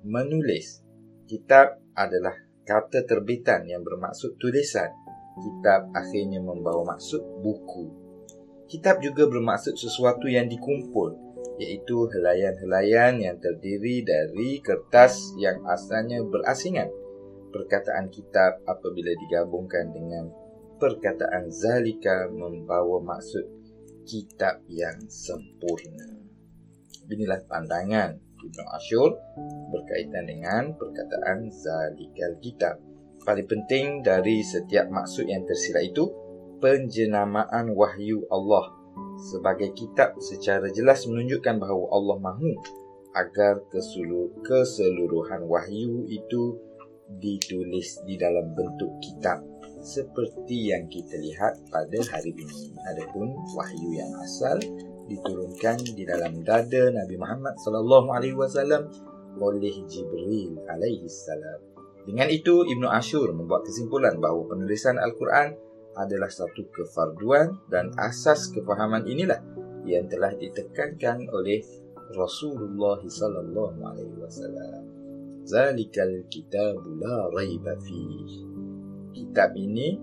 menulis. 0.07 0.87
Kitab 1.27 1.83
adalah 1.99 2.35
kata 2.63 3.03
terbitan 3.03 3.67
yang 3.67 3.83
bermaksud 3.83 4.39
tulisan. 4.39 4.95
Kitab 5.35 5.91
akhirnya 5.91 6.39
membawa 6.39 6.95
maksud 6.95 7.43
buku. 7.43 7.91
Kitab 8.71 9.03
juga 9.03 9.27
bermaksud 9.27 9.75
sesuatu 9.75 10.31
yang 10.31 10.47
dikumpul 10.47 11.33
iaitu 11.61 12.09
helaian-helaian 12.09 13.19
yang 13.21 13.37
terdiri 13.37 14.01
dari 14.07 14.63
kertas 14.63 15.35
yang 15.37 15.61
asalnya 15.69 16.23
berasingan. 16.25 16.89
Perkataan 17.53 18.09
kitab 18.09 18.65
apabila 18.65 19.13
digabungkan 19.13 19.93
dengan 19.93 20.33
perkataan 20.83 21.47
zalika 21.47 22.27
membawa 22.27 22.99
maksud 22.99 23.47
kitab 24.03 24.67
yang 24.67 24.99
sempurna. 25.07 26.11
Inilah 27.07 27.39
pandangan 27.47 28.19
Ibn 28.19 28.61
Ashur 28.75 29.15
berkaitan 29.71 30.27
dengan 30.27 30.75
perkataan 30.75 31.55
zalikal 31.55 32.35
kitab. 32.43 32.83
Paling 33.23 33.47
penting 33.47 34.03
dari 34.03 34.43
setiap 34.43 34.91
maksud 34.91 35.31
yang 35.31 35.47
tersirat 35.47 35.87
itu, 35.87 36.11
penjenamaan 36.59 37.71
wahyu 37.79 38.27
Allah 38.27 38.75
sebagai 39.31 39.71
kitab 39.79 40.19
secara 40.19 40.67
jelas 40.75 41.07
menunjukkan 41.07 41.63
bahawa 41.63 41.95
Allah 41.95 42.19
mahu 42.19 42.59
agar 43.15 43.63
keseluruhan 43.71 45.47
wahyu 45.47 46.11
itu 46.11 46.59
ditulis 47.23 48.03
di 48.03 48.19
dalam 48.19 48.51
bentuk 48.51 48.99
kitab 48.99 49.52
seperti 49.83 50.71
yang 50.71 50.87
kita 50.87 51.19
lihat 51.19 51.59
pada 51.69 51.99
hari 52.09 52.31
ini. 52.33 52.71
Adapun 52.87 53.35
wahyu 53.59 53.99
yang 53.99 54.15
asal 54.23 54.57
diturunkan 55.11 55.83
di 55.83 56.07
dalam 56.07 56.41
dada 56.47 56.95
Nabi 56.95 57.19
Muhammad 57.19 57.59
sallallahu 57.61 58.09
alaihi 58.15 58.39
wasallam 58.39 58.87
oleh 59.43 59.75
Jibril 59.91 60.63
alaihi 60.71 61.11
salam. 61.11 61.59
Dengan 62.07 62.31
itu 62.31 62.67
Ibnu 62.67 62.87
Ashur 62.87 63.31
membuat 63.35 63.67
kesimpulan 63.67 64.19
bahawa 64.19 64.47
penulisan 64.55 64.99
Al-Quran 64.99 65.55
adalah 65.99 66.31
satu 66.31 66.67
kefarduan 66.73 67.59
dan 67.69 67.93
asas 68.01 68.49
kefahaman 68.55 69.05
inilah 69.05 69.39
yang 69.85 70.07
telah 70.07 70.33
ditekankan 70.35 71.27
oleh 71.31 71.63
Rasulullah 72.15 73.03
sallallahu 73.03 73.79
alaihi 73.83 74.19
wasallam. 74.19 74.83
Zalikal 75.43 76.23
kitabu 76.31 77.03
la 77.03 77.27
raiba 77.35 77.75
Kitab 79.13 79.55
ini 79.57 80.01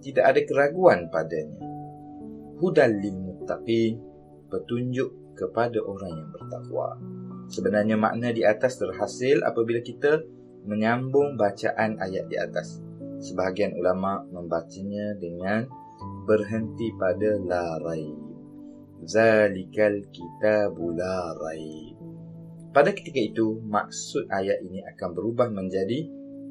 tidak 0.00 0.24
ada 0.34 0.40
keraguan 0.44 1.08
padanya. 1.12 1.60
Hudal 2.56 2.92
lil 2.96 3.16
muttaqin, 3.20 4.00
petunjuk 4.48 5.36
kepada 5.36 5.78
orang 5.84 6.12
yang 6.16 6.30
bertakwa. 6.32 6.96
Sebenarnya 7.46 7.94
makna 7.94 8.32
di 8.32 8.42
atas 8.42 8.80
terhasil 8.80 9.44
apabila 9.44 9.78
kita 9.84 10.24
menyambung 10.66 11.38
bacaan 11.38 12.00
ayat 12.02 12.26
di 12.26 12.36
atas. 12.40 12.82
Sebahagian 13.22 13.76
ulama 13.78 14.24
membacanya 14.28 15.14
dengan 15.16 15.68
berhenti 16.26 16.90
pada 16.98 17.38
la 17.38 17.78
raib. 17.80 18.18
Zalikal 19.06 20.10
kitabu 20.10 20.96
la 20.96 21.32
raib. 21.38 21.96
Pada 22.74 22.92
ketika 22.92 23.22
itu, 23.22 23.62
maksud 23.64 24.28
ayat 24.28 24.60
ini 24.60 24.84
akan 24.84 25.16
berubah 25.16 25.48
menjadi 25.48 26.04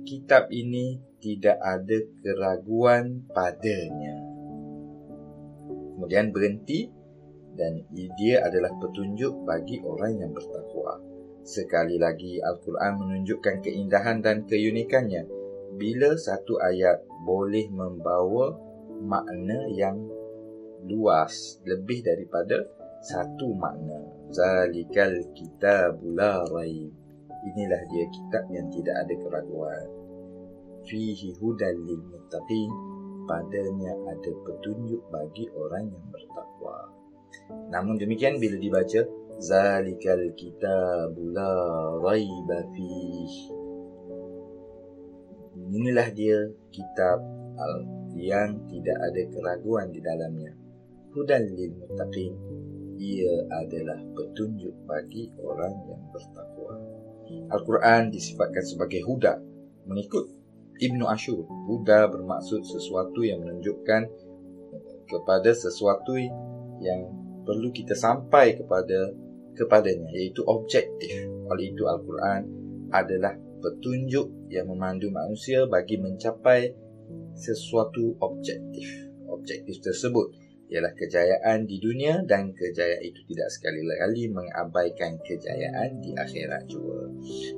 kitab 0.09 0.49
ini 0.49 0.97
tidak 1.25 1.57
ada 1.57 1.97
keraguan 2.21 3.25
padanya. 3.33 4.13
Kemudian 5.97 6.29
berhenti 6.29 6.85
dan 7.57 7.81
dia 7.89 8.45
adalah 8.45 8.69
petunjuk 8.77 9.41
bagi 9.41 9.81
orang 9.81 10.21
yang 10.21 10.31
bertakwa. 10.37 11.01
Sekali 11.41 11.97
lagi 11.97 12.37
Al-Quran 12.37 13.01
menunjukkan 13.01 13.65
keindahan 13.65 14.21
dan 14.21 14.45
keunikannya 14.45 15.25
bila 15.81 16.13
satu 16.13 16.61
ayat 16.61 17.01
boleh 17.25 17.73
membawa 17.73 18.53
makna 19.01 19.65
yang 19.73 19.97
luas 20.85 21.57
lebih 21.65 22.05
daripada 22.05 22.61
satu 23.01 23.49
makna 23.57 23.97
zalikal 24.29 25.13
kitabul 25.33 26.17
la 26.17 26.41
raib 26.49 26.89
inilah 27.45 27.81
dia 27.89 28.05
kitab 28.09 28.45
yang 28.49 28.69
tidak 28.73 28.95
ada 29.05 29.13
keraguan 29.13 29.94
fihi 30.85 31.33
hudal 31.41 31.75
lil 31.85 32.01
muttaqin 32.09 32.69
padanya 33.25 33.93
ada 34.05 34.31
petunjuk 34.45 35.01
bagi 35.09 35.49
orang 35.57 35.89
yang 35.89 36.05
bertakwa 36.13 36.77
namun 37.73 37.97
demikian 37.97 38.37
bila 38.37 38.57
dibaca 38.61 39.01
zalikal 39.41 40.21
kitabul 40.37 41.33
la 41.33 41.51
raib 42.01 42.49
fihi 42.73 43.65
Inilah 45.75 46.07
dia 46.13 46.39
kitab 46.69 47.19
yang 48.15 48.63
tidak 48.69 48.97
ada 49.01 49.21
keraguan 49.27 49.91
di 49.91 49.99
dalamnya. 49.99 50.53
Hudan 51.11 51.51
lil 51.51 51.73
muttaqin. 51.75 52.31
Ia 52.95 53.35
adalah 53.59 53.99
petunjuk 54.15 54.71
bagi 54.87 55.27
orang 55.43 55.75
yang 55.91 55.99
bertakwa. 56.15 56.79
Al-Quran 57.51 58.07
disifatkan 58.07 58.63
sebagai 58.63 59.03
huda 59.03 59.35
mengikut 59.83 60.31
Ibnu 60.75 61.07
Ashur. 61.07 61.47
Huda 61.47 62.11
bermaksud 62.11 62.63
sesuatu 62.67 63.23
yang 63.23 63.43
menunjukkan 63.43 64.01
kepada 65.05 65.51
sesuatu 65.53 66.17
yang 66.81 67.01
perlu 67.45 67.69
kita 67.71 67.93
sampai 67.93 68.57
kepada 68.57 69.13
kepadanya 69.55 70.11
iaitu 70.11 70.43
objektif. 70.43 71.29
Oleh 71.47 71.71
itu 71.71 71.87
Al-Quran 71.87 72.41
adalah 72.91 73.37
petunjuk 73.63 74.51
yang 74.51 74.67
memandu 74.69 75.09
manusia 75.09 75.63
bagi 75.65 75.95
mencapai 75.97 76.73
sesuatu 77.37 78.17
objektif. 78.19 79.07
Objektif 79.29 79.79
tersebut 79.81 80.33
ialah 80.65 80.97
kejayaan 80.97 81.69
di 81.69 81.77
dunia 81.77 82.25
dan 82.25 82.49
kejayaan 82.49 83.05
itu 83.05 83.21
tidak 83.29 83.49
sekali 83.53 83.85
lagi 83.85 84.25
mengabaikan 84.33 85.13
kejayaan 85.21 86.01
di 86.01 86.17
akhirat 86.17 86.65
juga. 86.65 87.05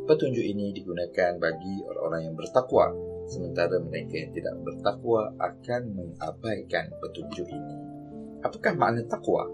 Petunjuk 0.04 0.44
ini 0.44 0.76
digunakan 0.76 1.40
bagi 1.40 1.88
orang-orang 1.88 2.32
yang 2.32 2.36
bertakwa 2.36 2.92
sementara 3.28 3.78
mereka 3.84 4.16
yang 4.16 4.32
tidak 4.32 4.56
bertakwa 4.64 5.36
akan 5.38 5.82
mengabaikan 5.94 6.90
petunjuk 7.04 7.48
ini. 7.48 7.76
Apakah 8.42 8.74
makna 8.80 9.04
takwa? 9.06 9.46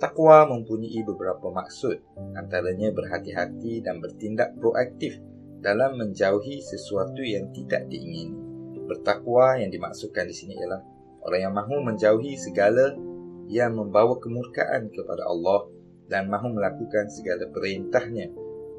Takwa 0.00 0.50
mempunyai 0.50 1.04
beberapa 1.06 1.52
maksud, 1.54 2.00
antaranya 2.34 2.90
berhati-hati 2.90 3.86
dan 3.86 4.02
bertindak 4.02 4.56
proaktif 4.58 5.20
dalam 5.62 5.94
menjauhi 5.94 6.58
sesuatu 6.58 7.22
yang 7.22 7.54
tidak 7.54 7.86
diingini. 7.86 8.34
Bertakwa 8.82 9.62
yang 9.62 9.70
dimaksudkan 9.70 10.26
di 10.26 10.34
sini 10.34 10.58
ialah 10.58 10.82
orang 11.22 11.40
yang 11.46 11.54
mahu 11.54 11.86
menjauhi 11.86 12.34
segala 12.34 12.98
yang 13.46 13.78
membawa 13.78 14.18
kemurkaan 14.18 14.90
kepada 14.90 15.22
Allah 15.22 15.70
dan 16.10 16.26
mahu 16.26 16.50
melakukan 16.50 17.06
segala 17.06 17.46
perintahnya 17.54 18.32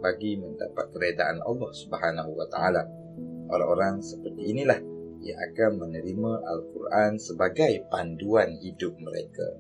bagi 0.04 0.36
mendapat 0.36 0.92
keredaan 0.92 1.40
Allah 1.40 1.72
Subhanahu 1.72 2.36
wa 2.36 2.48
taala. 2.52 2.84
Orang-orang 3.50 4.00
seperti 4.00 4.54
inilah 4.54 4.80
yang 5.24 5.40
akan 5.40 5.72
menerima 5.88 6.32
Al-Quran 6.44 7.12
sebagai 7.16 7.88
panduan 7.88 8.60
hidup 8.60 8.96
mereka. 9.00 9.60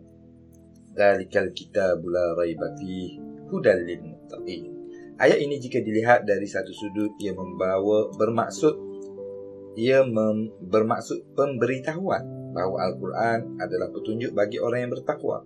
Dalikal 0.93 1.55
kitab 1.55 2.03
la 2.05 2.35
raiba 2.35 2.69
fi 2.77 3.17
hudal 3.49 3.81
lil 3.81 4.01
muttaqin. 4.03 4.63
Ayat 5.17 5.39
ini 5.39 5.57
jika 5.57 5.79
dilihat 5.79 6.27
dari 6.27 6.45
satu 6.45 6.69
sudut 6.73 7.15
ia 7.21 7.31
membawa 7.31 8.11
bermaksud 8.13 8.75
ia 9.73 10.05
mem, 10.05 10.53
bermaksud 10.69 11.33
pemberitahuan 11.33 12.53
bahawa 12.53 12.91
Al-Quran 12.91 13.57
adalah 13.57 13.89
petunjuk 13.89 14.37
bagi 14.37 14.61
orang 14.61 14.85
yang 14.85 14.93
bertakwa. 14.93 15.41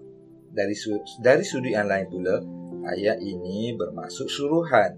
Dari 0.51 0.75
dari 1.23 1.43
sudut 1.47 1.71
yang 1.71 1.87
lain 1.87 2.07
pula, 2.11 2.43
ayat 2.91 3.23
ini 3.23 3.71
bermaksud 3.77 4.27
suruhan 4.27 4.97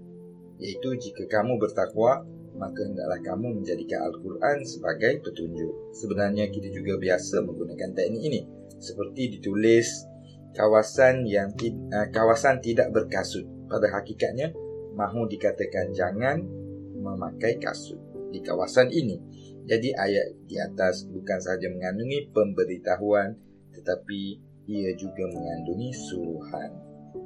iaitu 0.60 0.96
jika 0.98 1.24
kamu 1.30 1.56
bertakwa 1.56 2.26
maka 2.56 2.82
hendaklah 2.82 3.20
kamu 3.22 3.62
menjadikan 3.62 4.10
Al-Quran 4.10 4.66
sebagai 4.66 5.22
petunjuk. 5.22 5.94
Sebenarnya 5.94 6.50
kita 6.50 6.68
juga 6.74 6.98
biasa 6.98 7.46
menggunakan 7.46 7.90
teknik 7.94 8.22
ini 8.26 8.40
seperti 8.80 9.38
ditulis 9.38 10.08
kawasan 10.56 11.28
yang 11.28 11.52
uh, 11.94 12.08
kawasan 12.10 12.58
tidak 12.58 12.90
berkasut. 12.90 13.46
Pada 13.70 13.86
hakikatnya 13.86 14.50
mahu 14.98 15.30
dikatakan 15.30 15.94
jangan 15.94 16.42
memakai 16.98 17.60
kasut 17.62 18.00
di 18.34 18.42
kawasan 18.42 18.90
ini. 18.90 19.20
Jadi 19.68 19.94
ayat 19.94 20.34
di 20.50 20.58
atas 20.58 21.06
bukan 21.06 21.38
sahaja 21.38 21.70
mengandungi 21.70 22.34
pemberitahuan 22.34 23.38
tetapi 23.70 24.42
ia 24.66 24.90
juga 24.98 25.30
mengandungi 25.30 25.90
suruhan. 25.94 26.70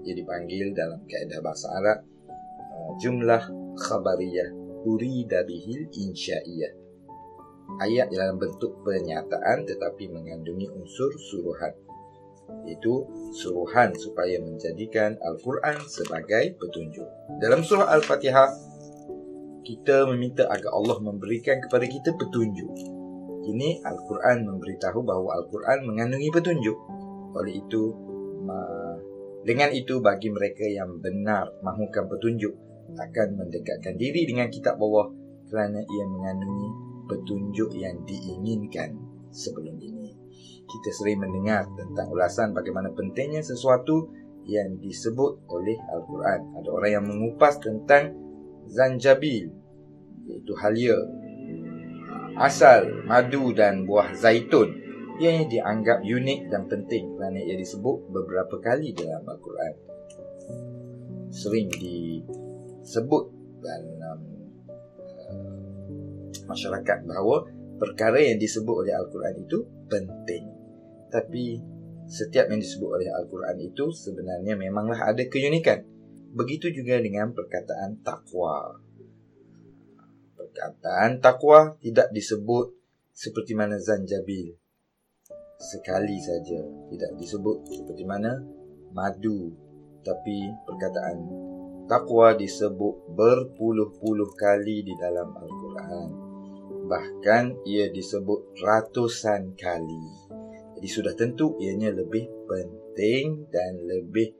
Ia 0.04 0.12
dipanggil 0.12 0.76
dalam 0.76 1.00
kaedah 1.08 1.40
bahasa 1.40 1.72
Arab 1.72 1.98
uh, 2.68 2.92
jumlah 3.00 3.40
khabariyah 3.80 4.63
urida 4.84 5.42
bihil 5.48 5.88
insya'iyah. 5.90 6.72
Ayat 7.80 8.12
dalam 8.12 8.36
bentuk 8.36 8.84
pernyataan 8.84 9.64
tetapi 9.64 10.12
mengandungi 10.12 10.68
unsur 10.68 11.10
suruhan 11.16 11.72
itu 12.64 13.04
suruhan 13.32 13.92
supaya 13.96 14.40
menjadikan 14.40 15.16
Al-Quran 15.20 15.80
sebagai 15.84 16.56
petunjuk. 16.60 17.08
Dalam 17.40 17.64
surah 17.64 17.92
Al-Fatihah, 17.92 18.52
kita 19.64 20.08
meminta 20.12 20.48
agar 20.48 20.72
Allah 20.72 21.00
memberikan 21.00 21.60
kepada 21.60 21.88
kita 21.88 22.12
petunjuk. 22.16 22.72
Ini 23.44 23.84
Al-Quran 23.84 24.48
memberitahu 24.48 25.04
bahawa 25.04 25.40
Al-Quran 25.40 25.88
mengandungi 25.88 26.32
petunjuk. 26.32 26.76
Oleh 27.36 27.60
itu, 27.60 27.82
dengan 29.44 29.68
itu 29.72 30.00
bagi 30.00 30.32
mereka 30.32 30.64
yang 30.64 31.00
benar 31.00 31.52
mahukan 31.60 32.08
petunjuk 32.08 32.63
akan 32.94 33.28
mendekatkan 33.38 33.94
diri 33.98 34.26
dengan 34.26 34.50
kitab 34.50 34.78
Allah 34.78 35.10
kerana 35.50 35.80
ia 35.82 36.04
mengandungi 36.08 36.68
petunjuk 37.10 37.70
yang 37.76 38.00
diinginkan 38.06 38.96
sebelum 39.28 39.76
ini 39.82 40.24
kita 40.74 40.90
sering 40.90 41.22
mendengar 41.22 41.68
tentang 41.78 42.10
ulasan 42.10 42.50
bagaimana 42.50 42.90
pentingnya 42.90 43.44
sesuatu 43.44 44.10
yang 44.44 44.76
disebut 44.80 45.46
oleh 45.48 45.78
Al-Quran. 45.92 46.40
Ada 46.60 46.68
orang 46.68 46.90
yang 46.90 47.06
mengupas 47.06 47.62
tentang 47.62 48.12
zanjabil, 48.68 49.54
iaitu 50.28 50.52
halia, 50.58 50.98
asal, 52.36 52.90
madu 53.06 53.54
dan 53.54 53.86
buah 53.86 54.12
zaitun 54.16 54.82
yang 55.22 55.46
dianggap 55.46 56.02
unik 56.02 56.50
dan 56.50 56.66
penting 56.66 57.14
kerana 57.14 57.38
ia 57.38 57.54
disebut 57.54 58.10
beberapa 58.10 58.58
kali 58.58 58.90
dalam 58.96 59.22
Al-Quran. 59.24 59.74
Sering 61.30 61.70
disebut 62.84 63.24
dalam 63.64 64.20
uh, 65.32 65.64
masyarakat 66.44 66.98
bahawa 67.08 67.48
perkara 67.80 68.20
yang 68.20 68.36
disebut 68.36 68.84
oleh 68.84 68.92
Al-Quran 68.92 69.34
itu 69.40 69.64
penting. 69.88 70.44
Tapi 71.08 71.58
setiap 72.04 72.52
yang 72.52 72.60
disebut 72.60 73.00
oleh 73.00 73.08
Al-Quran 73.08 73.56
itu 73.64 73.88
sebenarnya 73.90 74.54
memanglah 74.60 75.00
ada 75.00 75.24
keunikan. 75.24 75.82
Begitu 76.34 76.74
juga 76.74 77.00
dengan 77.00 77.32
perkataan 77.32 78.04
takwa. 78.04 78.76
Perkataan 80.36 81.22
takwa 81.24 81.78
tidak 81.80 82.12
disebut 82.12 82.74
seperti 83.14 83.56
mana 83.56 83.80
zanjabil. 83.80 84.52
Sekali 85.56 86.18
saja 86.20 86.60
tidak 86.90 87.10
disebut 87.16 87.64
seperti 87.70 88.04
mana 88.04 88.42
madu. 88.92 89.54
Tapi 90.04 90.52
perkataan 90.68 91.16
takwa 91.84 92.32
disebut 92.32 93.12
berpuluh-puluh 93.12 94.32
kali 94.36 94.84
di 94.84 94.94
dalam 94.96 95.36
Al-Quran. 95.36 96.08
Bahkan 96.84 97.64
ia 97.64 97.88
disebut 97.92 98.56
ratusan 98.60 99.56
kali. 99.56 100.04
Jadi 100.76 100.88
sudah 100.88 101.14
tentu 101.16 101.56
ianya 101.60 101.92
lebih 101.92 102.28
penting 102.48 103.48
dan 103.48 103.80
lebih 103.84 104.32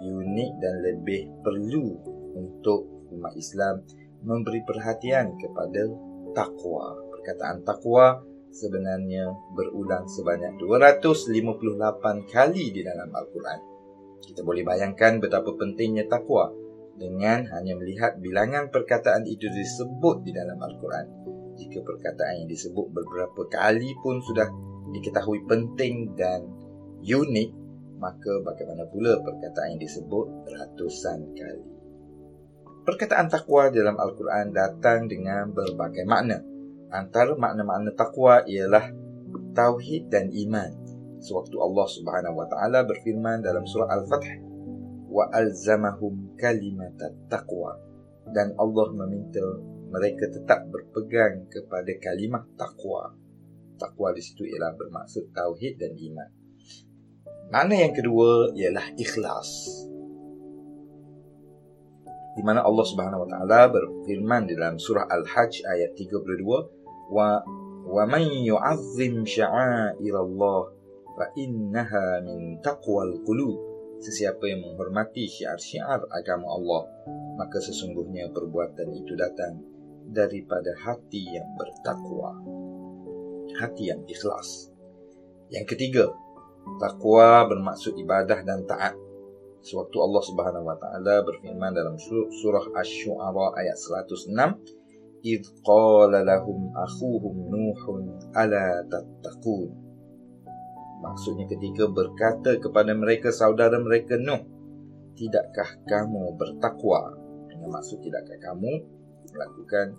unik 0.00 0.50
dan 0.60 0.74
lebih 0.80 1.28
perlu 1.44 1.92
untuk 2.36 3.12
umat 3.12 3.36
Islam 3.36 3.84
memberi 4.24 4.64
perhatian 4.64 5.36
kepada 5.36 5.88
takwa. 6.32 6.96
Perkataan 7.16 7.64
takwa 7.64 8.24
sebenarnya 8.48 9.28
berulang 9.52 10.08
sebanyak 10.08 10.56
258 10.56 12.32
kali 12.32 12.64
di 12.72 12.80
dalam 12.80 13.12
Al-Quran. 13.12 13.60
Kita 14.20 14.40
boleh 14.44 14.64
bayangkan 14.64 15.20
betapa 15.20 15.52
pentingnya 15.56 16.08
takwa 16.08 16.59
dengan 17.00 17.48
hanya 17.56 17.72
melihat 17.80 18.20
bilangan 18.20 18.68
perkataan 18.68 19.24
itu 19.24 19.48
disebut 19.48 20.20
di 20.20 20.36
dalam 20.36 20.60
Al-Quran 20.60 21.30
jika 21.60 21.84
perkataan 21.84 22.44
yang 22.44 22.48
disebut 22.48 22.88
beberapa 22.88 23.44
kali 23.52 23.92
pun 24.00 24.16
sudah 24.24 24.48
diketahui 24.96 25.44
penting 25.44 26.16
dan 26.16 26.48
unik, 27.04 27.50
maka 28.00 28.32
bagaimana 28.40 28.88
pula 28.88 29.20
perkataan 29.20 29.76
yang 29.76 29.82
disebut 29.84 30.26
ratusan 30.48 31.36
kali. 31.36 31.64
Perkataan 32.80 33.28
takwa 33.28 33.68
dalam 33.68 33.92
Al-Quran 34.00 34.56
datang 34.56 35.04
dengan 35.04 35.52
berbagai 35.52 36.08
makna. 36.08 36.40
Antara 36.90 37.36
makna-makna 37.36 37.92
takwa 37.92 38.40
ialah 38.48 38.88
tauhid 39.52 40.08
dan 40.08 40.32
iman. 40.32 40.70
Sewaktu 41.20 41.60
Allah 41.60 41.86
Subhanahu 41.86 42.40
wa 42.40 42.48
taala 42.48 42.88
berfirman 42.88 43.44
dalam 43.44 43.68
surah 43.68 44.00
Al-Fath, 44.00 44.26
"Wa 45.10 45.26
alzamahum 45.34 46.38
kalimatat 46.38 47.26
taqwa." 47.26 47.74
Dan 48.30 48.54
Allah 48.54 48.86
meminta 48.94 49.42
mereka 49.90 50.30
tetap 50.30 50.70
berpegang 50.70 51.50
kepada 51.50 51.90
kalimah 51.98 52.46
takwa. 52.54 53.10
Takwa 53.74 54.14
di 54.14 54.22
situ 54.22 54.46
ialah 54.46 54.78
bermaksud 54.78 55.34
tauhid 55.34 55.82
dan 55.82 55.98
iman. 55.98 56.30
Makna 57.50 57.74
yang 57.74 57.94
kedua 57.96 58.54
ialah 58.54 58.94
ikhlas. 58.94 59.50
Di 62.38 62.42
mana 62.46 62.62
Allah 62.62 62.86
Subhanahu 62.86 63.26
wa 63.26 63.28
taala 63.28 63.66
berfirman 63.74 64.46
dalam 64.46 64.78
surah 64.78 65.10
Al-Hajj 65.10 65.66
ayat 65.66 65.98
32, 65.98 67.10
"Wa 67.10 67.42
wa 67.90 68.04
man 68.06 68.22
yu'azzim 68.22 69.26
sya'airallah 69.26 70.60
fa 71.18 71.26
innaha 71.34 72.22
min 72.22 72.62
taqwal 72.62 73.18
qulub." 73.26 73.69
Sesiapa 74.00 74.48
yang 74.48 74.64
menghormati 74.64 75.28
syiar-syiar 75.28 76.08
agama 76.08 76.56
Allah, 76.56 76.88
maka 77.36 77.60
sesungguhnya 77.60 78.32
perbuatan 78.32 78.88
itu 78.96 79.12
datang 79.12 79.60
daripada 80.08 80.72
hati 80.80 81.22
yang 81.36 81.46
bertakwa 81.54 82.34
hati 83.60 83.92
yang 83.92 84.00
ikhlas 84.08 84.72
yang 85.52 85.68
ketiga 85.68 86.08
Takwa 86.80 87.44
bermaksud 87.48 87.96
ibadah 87.96 88.40
dan 88.44 88.64
taat. 88.68 88.94
Sewaktu 89.60 89.96
Allah 90.00 90.22
Subhanahu 90.24 90.64
wa 90.64 90.76
taala 90.80 91.20
berfirman 91.20 91.72
dalam 91.76 91.96
surah 92.00 92.64
Asy-Syu'ara 92.80 93.60
ayat 93.60 93.76
106, 93.76 94.56
"Idz 95.20 95.52
qala 95.60 96.24
lahum 96.24 96.72
akhuhum 96.72 97.34
Nuhun 97.52 98.16
ala 98.32 98.80
tattaqun." 98.88 99.89
Maksudnya 101.00 101.48
ketika 101.48 101.88
berkata 101.88 102.60
kepada 102.60 102.92
mereka 102.92 103.32
saudara 103.32 103.80
mereka 103.80 104.20
Nuh, 104.20 104.44
"Tidakkah 105.16 105.80
kamu 105.88 106.36
bertakwa?" 106.36 107.16
Dengan 107.48 107.72
maksud 107.72 108.04
tidakkah 108.04 108.36
kamu 108.36 108.72
melakukan 109.32 109.96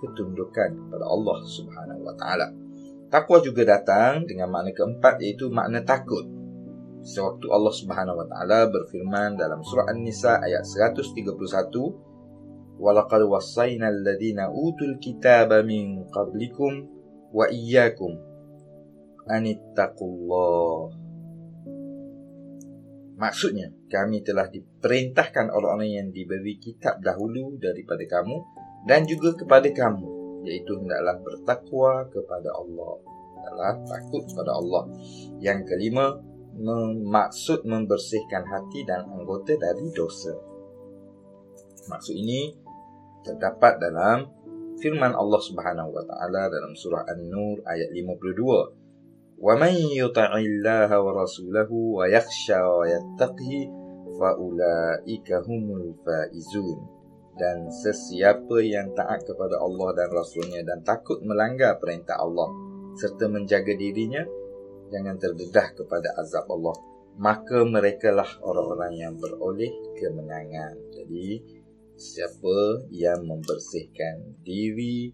ketundukan 0.00 0.70
kepada 0.80 1.04
Allah 1.04 1.38
Subhanahu 1.44 2.00
wa 2.08 2.14
taala. 2.16 2.48
Takwa 3.12 3.42
juga 3.44 3.68
datang 3.68 4.24
dengan 4.24 4.48
makna 4.48 4.72
keempat 4.72 5.20
iaitu 5.20 5.52
makna 5.52 5.84
takut. 5.84 6.24
Sewaktu 7.04 7.48
Allah 7.52 7.74
Subhanahu 7.76 8.16
wa 8.16 8.26
taala 8.28 8.72
berfirman 8.72 9.36
dalam 9.36 9.60
surah 9.60 9.92
An-Nisa 9.92 10.40
ayat 10.40 10.64
131, 10.64 11.20
"Walaqad 12.80 13.28
wassayna 13.28 13.92
alladhina 13.92 14.48
utul 14.48 14.96
kitaba 14.96 15.60
min 15.60 16.08
qablikum 16.08 16.88
wa 17.28 17.44
iyyakum 17.52 18.29
anittaqullah." 19.30 20.98
Maksudnya, 23.20 23.68
kami 23.92 24.24
telah 24.24 24.48
diperintahkan 24.48 25.52
orang-orang 25.52 25.92
yang 25.92 26.08
diberi 26.08 26.56
kitab 26.56 27.04
dahulu 27.04 27.60
daripada 27.60 28.00
kamu 28.08 28.40
dan 28.88 29.04
juga 29.04 29.36
kepada 29.36 29.68
kamu 29.68 30.08
iaitu 30.48 30.72
hendaklah 30.80 31.20
bertakwa 31.20 32.08
kepada 32.08 32.48
Allah. 32.56 32.96
Hendaklah 33.36 33.72
takut 33.84 34.24
kepada 34.24 34.52
Allah. 34.56 34.82
Yang 35.36 35.68
kelima 35.68 36.16
maksud 37.04 37.68
membersihkan 37.68 38.48
hati 38.48 38.88
dan 38.88 39.04
anggota 39.04 39.52
dari 39.60 39.84
dosa. 39.92 40.32
Maksud 41.92 42.16
ini 42.16 42.56
terdapat 43.20 43.80
dalam 43.84 44.28
firman 44.80 45.12
Allah 45.12 45.40
Subhanahu 45.44 45.92
wa 45.92 46.04
taala 46.08 46.48
dalam 46.48 46.72
surah 46.72 47.04
An-Nur 47.04 47.60
ayat 47.68 47.92
52 47.92 48.79
rasulahu 51.16 51.96
wa 51.96 52.04
yakhsha 52.04 52.60
wa 52.60 52.84
yattaqi 52.84 53.72
fa 54.20 54.36
ulaika 54.36 55.40
humul 55.48 55.96
faizun 56.04 57.00
dan 57.40 57.72
sesiapa 57.72 58.60
yang 58.60 58.92
taat 58.92 59.24
kepada 59.24 59.56
Allah 59.56 59.96
dan 59.96 60.12
Rasulnya 60.12 60.60
dan 60.60 60.84
takut 60.84 61.24
melanggar 61.24 61.80
perintah 61.80 62.20
Allah 62.20 62.52
serta 63.00 63.32
menjaga 63.32 63.72
dirinya 63.72 64.20
jangan 64.90 65.16
terdedah 65.16 65.72
kepada 65.72 66.12
azab 66.18 66.44
Allah. 66.50 66.76
Maka 67.20 67.64
merekalah 67.64 68.28
orang-orang 68.42 68.92
yang 68.96 69.14
beroleh 69.16 69.70
kemenangan. 69.96 70.76
Jadi 70.92 71.40
siapa 71.94 72.86
yang 72.90 73.24
membersihkan 73.24 74.40
diri 74.42 75.12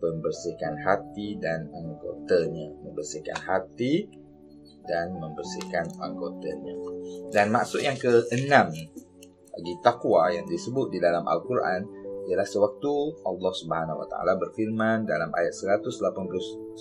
membersihkan 0.00 0.74
hati 0.80 1.36
dan 1.36 1.68
anggotanya. 1.72 2.72
Membersihkan 2.84 3.38
hati 3.44 4.08
dan 4.88 5.12
membersihkan 5.16 5.86
anggotanya. 6.00 6.74
Dan 7.28 7.52
maksud 7.52 7.84
yang 7.84 8.00
keenam 8.00 8.72
bagi 9.52 9.74
takwa 9.84 10.30
yang 10.32 10.46
disebut 10.48 10.88
di 10.88 10.98
dalam 11.02 11.26
Al-Quran 11.26 11.82
ialah 12.28 12.44
sewaktu 12.44 13.24
Allah 13.24 13.52
Subhanahu 13.52 14.04
Wa 14.04 14.08
Taala 14.08 14.36
berfirman 14.36 15.08
dalam 15.08 15.32
ayat 15.32 15.52
189 15.52 16.76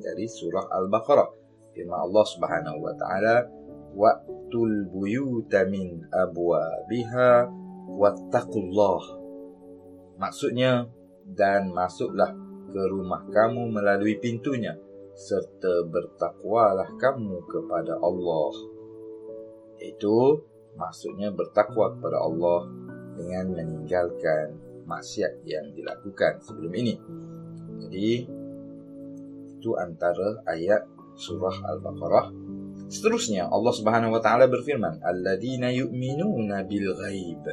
dari 0.00 0.24
surah 0.28 0.68
Al-Baqarah. 0.68 1.28
Firman 1.72 1.98
Allah 1.98 2.24
Subhanahu 2.28 2.78
Wa 2.80 2.94
Taala 2.96 3.36
waqtul 3.92 4.88
buyuta 4.88 5.68
min 5.68 6.00
abwabiha 6.08 7.48
wattaqullah 7.92 9.02
maksudnya 10.16 10.88
dan 11.26 11.70
masuklah 11.70 12.34
ke 12.72 12.82
rumah 12.88 13.22
kamu 13.28 13.68
melalui 13.68 14.16
pintunya 14.18 14.74
serta 15.12 15.84
bertakwalah 15.92 16.88
kamu 16.96 17.44
kepada 17.44 18.00
Allah 18.00 18.52
itu 19.82 20.40
maksudnya 20.78 21.28
bertakwa 21.34 21.92
kepada 21.98 22.22
Allah 22.22 22.60
dengan 23.18 23.46
meninggalkan 23.52 24.56
maksiat 24.88 25.44
yang 25.46 25.70
dilakukan 25.76 26.40
sebelum 26.42 26.72
ini. 26.74 26.94
Jadi 27.86 28.10
itu 29.58 29.70
antara 29.78 30.42
ayat 30.48 30.86
surah 31.14 31.76
Al-Baqarah. 31.76 32.26
Seterusnya 32.90 33.48
Allah 33.48 33.72
Subhanahu 33.72 34.16
wa 34.16 34.20
taala 34.20 34.50
berfirman, 34.50 35.00
"Alladzina 35.00 35.70
yu'minuna 35.70 36.66
bil 36.66 36.92
ghaib." 36.92 37.44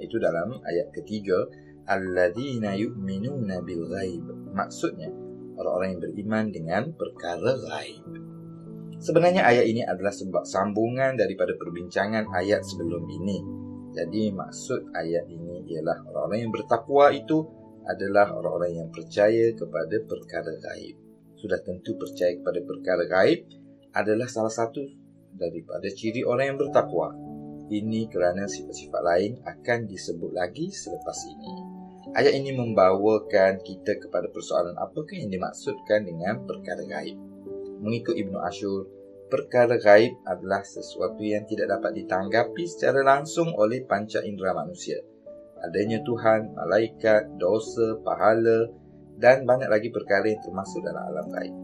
Itu 0.00 0.16
dalam 0.20 0.58
ayat 0.64 0.94
ketiga, 0.94 1.48
"Alladzina 1.90 2.78
yu'minuna 2.78 3.66
bil 3.66 3.90
ghaib." 3.90 4.54
Maksudnya 4.54 5.10
orang-orang 5.58 5.98
yang 5.98 6.00
beriman 6.06 6.44
dengan 6.54 6.82
perkara 6.94 7.58
ghaib. 7.58 8.06
Sebenarnya 9.00 9.42
ayat 9.42 9.64
ini 9.64 9.80
adalah 9.82 10.12
sebab 10.12 10.44
sambungan 10.44 11.16
daripada 11.16 11.56
perbincangan 11.56 12.30
ayat 12.36 12.62
sebelum 12.62 13.08
ini. 13.08 13.40
Jadi 13.96 14.30
maksud 14.30 14.92
ayat 14.94 15.24
ini 15.26 15.66
ialah 15.72 16.04
orang-orang 16.06 16.46
yang 16.46 16.52
bertakwa 16.52 17.10
itu 17.10 17.48
adalah 17.88 18.30
orang-orang 18.36 18.84
yang 18.84 18.88
percaya 18.92 19.56
kepada 19.56 19.96
perkara 20.04 20.52
gaib. 20.52 21.00
Sudah 21.40 21.58
tentu 21.64 21.96
percaya 21.96 22.36
kepada 22.36 22.60
perkara 22.60 23.04
gaib 23.08 23.48
adalah 23.96 24.28
salah 24.28 24.52
satu 24.52 24.84
daripada 25.32 25.88
ciri 25.88 26.20
orang 26.22 26.54
yang 26.54 26.58
bertakwa. 26.60 27.16
Ini 27.70 28.10
kerana 28.12 28.44
sifat-sifat 28.44 29.02
lain 29.02 29.32
akan 29.46 29.88
disebut 29.88 30.30
lagi 30.36 30.68
selepas 30.68 31.18
ini. 31.24 31.79
Ayat 32.10 32.34
ini 32.34 32.50
membawakan 32.50 33.62
kita 33.62 34.02
kepada 34.02 34.26
persoalan 34.34 34.74
apakah 34.74 35.14
yang 35.14 35.30
dimaksudkan 35.30 36.02
dengan 36.02 36.42
perkara 36.42 36.82
gaib. 36.82 37.14
Mengikut 37.86 38.18
Ibnu 38.18 38.34
Ashur, 38.42 38.90
perkara 39.30 39.78
gaib 39.78 40.18
adalah 40.26 40.66
sesuatu 40.66 41.22
yang 41.22 41.46
tidak 41.46 41.70
dapat 41.70 42.02
ditanggapi 42.02 42.66
secara 42.66 43.06
langsung 43.06 43.54
oleh 43.54 43.86
panca 43.86 44.26
indera 44.26 44.50
manusia. 44.58 44.98
Adanya 45.62 46.02
Tuhan, 46.02 46.58
malaikat, 46.58 47.38
dosa, 47.38 48.02
pahala 48.02 48.66
dan 49.14 49.46
banyak 49.46 49.70
lagi 49.70 49.94
perkara 49.94 50.26
yang 50.34 50.42
termasuk 50.42 50.82
dalam 50.82 51.06
alam 51.14 51.30
gaib. 51.30 51.54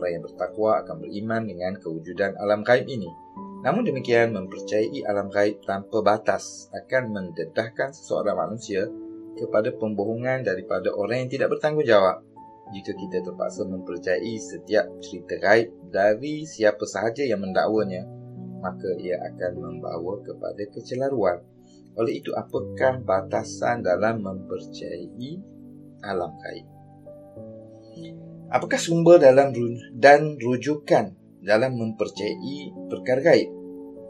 Orang 0.00 0.10
yang 0.16 0.24
bertakwa 0.24 0.80
akan 0.80 0.96
beriman 0.96 1.44
dengan 1.44 1.76
kewujudan 1.76 2.40
alam 2.40 2.64
gaib 2.64 2.88
ini. 2.88 3.12
Namun 3.60 3.84
demikian, 3.84 4.32
mempercayai 4.32 5.04
alam 5.04 5.28
gaib 5.28 5.60
tanpa 5.68 6.00
batas 6.00 6.72
akan 6.72 7.12
mendedahkan 7.12 7.92
seseorang 7.92 8.48
manusia 8.48 8.88
kepada 9.38 9.70
pembohongan 9.74 10.42
daripada 10.46 10.90
orang 10.94 11.26
yang 11.26 11.30
tidak 11.30 11.48
bertanggungjawab 11.56 12.30
jika 12.70 12.94
kita 12.94 13.18
terpaksa 13.26 13.66
mempercayai 13.66 14.38
setiap 14.38 14.86
cerita 15.02 15.34
gaib 15.42 15.74
dari 15.90 16.46
siapa 16.46 16.86
sahaja 16.86 17.26
yang 17.26 17.42
mendakwanya, 17.42 18.06
maka 18.62 18.94
ia 19.02 19.18
akan 19.18 19.52
membawa 19.58 20.22
kepada 20.22 20.62
kecelaruan. 20.70 21.42
Oleh 21.98 22.22
itu, 22.22 22.30
apakah 22.30 23.02
batasan 23.02 23.82
dalam 23.82 24.22
mempercayai 24.22 25.42
alam 26.06 26.30
gaib? 26.38 26.66
Apakah 28.54 28.78
sumber 28.78 29.18
dalam 29.18 29.50
dan 29.98 30.38
rujukan 30.38 31.10
dalam 31.42 31.74
mempercayai 31.74 32.70
perkara 32.86 33.34
gaib? 33.34 33.50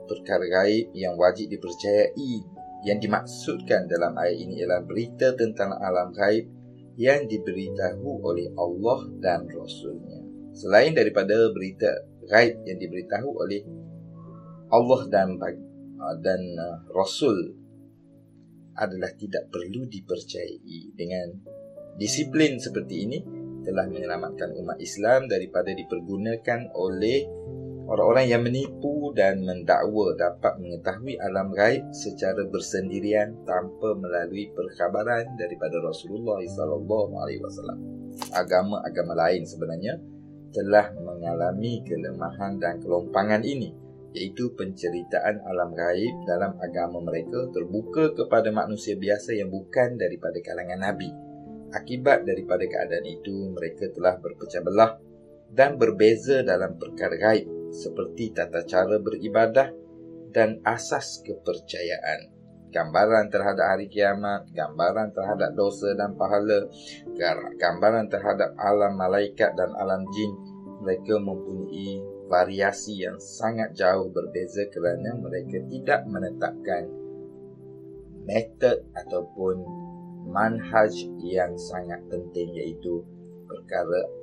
Perkara 0.05 0.45
gaib 0.45 0.93
yang 0.93 1.17
wajib 1.17 1.49
dipercayai 1.49 2.60
yang 2.87 2.99
dimaksudkan 2.99 3.85
dalam 3.89 4.17
ayat 4.17 4.37
ini 4.41 4.65
ialah 4.65 4.81
berita 4.85 5.37
tentang 5.37 5.77
alam 5.77 6.13
gaib 6.17 6.49
yang 6.97 7.29
diberitahu 7.29 8.25
oleh 8.25 8.53
Allah 8.57 9.01
dan 9.21 9.49
Rasulnya. 9.49 10.21
Selain 10.57 10.93
daripada 10.93 11.49
berita 11.53 11.89
gaib 12.29 12.65
yang 12.65 12.79
diberitahu 12.81 13.29
oleh 13.37 13.61
Allah 14.71 15.01
dan 15.11 15.37
uh, 15.41 16.17
dan 16.23 16.41
uh, 16.57 16.79
Rasul 16.95 17.57
adalah 18.79 19.13
tidak 19.19 19.51
perlu 19.53 19.85
dipercayai 19.91 20.95
dengan 20.97 21.37
disiplin 22.01 22.57
seperti 22.57 22.97
ini 23.05 23.19
telah 23.61 23.85
menyelamatkan 23.91 24.57
umat 24.57 24.81
Islam 24.81 25.29
daripada 25.29 25.77
dipergunakan 25.77 26.73
oleh 26.73 27.29
orang-orang 27.91 28.27
yang 28.31 28.43
menipu 28.47 29.11
dan 29.19 29.43
mendakwa 29.43 30.15
dapat 30.15 30.63
mengetahui 30.63 31.19
alam 31.19 31.51
gaib 31.51 31.91
secara 31.91 32.47
bersendirian 32.47 33.35
tanpa 33.43 33.99
melalui 33.99 34.47
perkhabaran 34.55 35.35
daripada 35.35 35.83
Rasulullah 35.83 36.39
wasallam. 36.39 37.79
Agama-agama 38.31 39.15
lain 39.27 39.43
sebenarnya 39.43 39.99
telah 40.55 40.95
mengalami 41.03 41.83
kelemahan 41.83 42.63
dan 42.63 42.79
kelompangan 42.79 43.43
ini 43.43 43.75
iaitu 44.15 44.55
penceritaan 44.55 45.43
alam 45.47 45.75
gaib 45.75 46.15
dalam 46.27 46.59
agama 46.63 47.03
mereka 47.03 47.51
terbuka 47.51 48.15
kepada 48.15 48.55
manusia 48.55 48.95
biasa 48.95 49.35
yang 49.35 49.51
bukan 49.51 49.99
daripada 49.99 50.39
kalangan 50.39 50.79
nabi. 50.79 51.11
Akibat 51.71 52.27
daripada 52.27 52.67
keadaan 52.67 53.07
itu 53.07 53.51
mereka 53.55 53.91
telah 53.95 54.19
berpecah 54.19 54.63
belah 54.63 54.99
dan 55.51 55.79
berbeza 55.79 56.43
dalam 56.43 56.75
perkara 56.79 57.15
gaib 57.15 57.60
seperti 57.71 58.35
tata 58.35 58.67
cara 58.67 58.99
beribadah 58.99 59.71
dan 60.31 60.59
asas 60.63 61.23
kepercayaan. 61.23 62.31
Gambaran 62.71 63.35
terhadap 63.35 63.67
hari 63.67 63.91
kiamat, 63.91 64.47
gambaran 64.55 65.11
terhadap 65.11 65.59
dosa 65.59 65.91
dan 65.99 66.15
pahala, 66.15 66.71
gambaran 67.59 68.07
terhadap 68.07 68.55
alam 68.55 68.95
malaikat 68.95 69.59
dan 69.59 69.75
alam 69.75 70.07
jin. 70.15 70.31
Mereka 70.81 71.19
mempunyai 71.19 71.99
variasi 72.31 73.03
yang 73.03 73.19
sangat 73.19 73.75
jauh 73.75 74.07
berbeza 74.15 74.71
kerana 74.71 75.19
mereka 75.19 75.59
tidak 75.67 76.07
menetapkan 76.07 76.87
metod 78.23 78.87
ataupun 78.95 79.67
manhaj 80.31 80.95
yang 81.19 81.59
sangat 81.59 81.99
penting 82.07 82.55
iaitu 82.55 83.03
perkara 83.51 84.20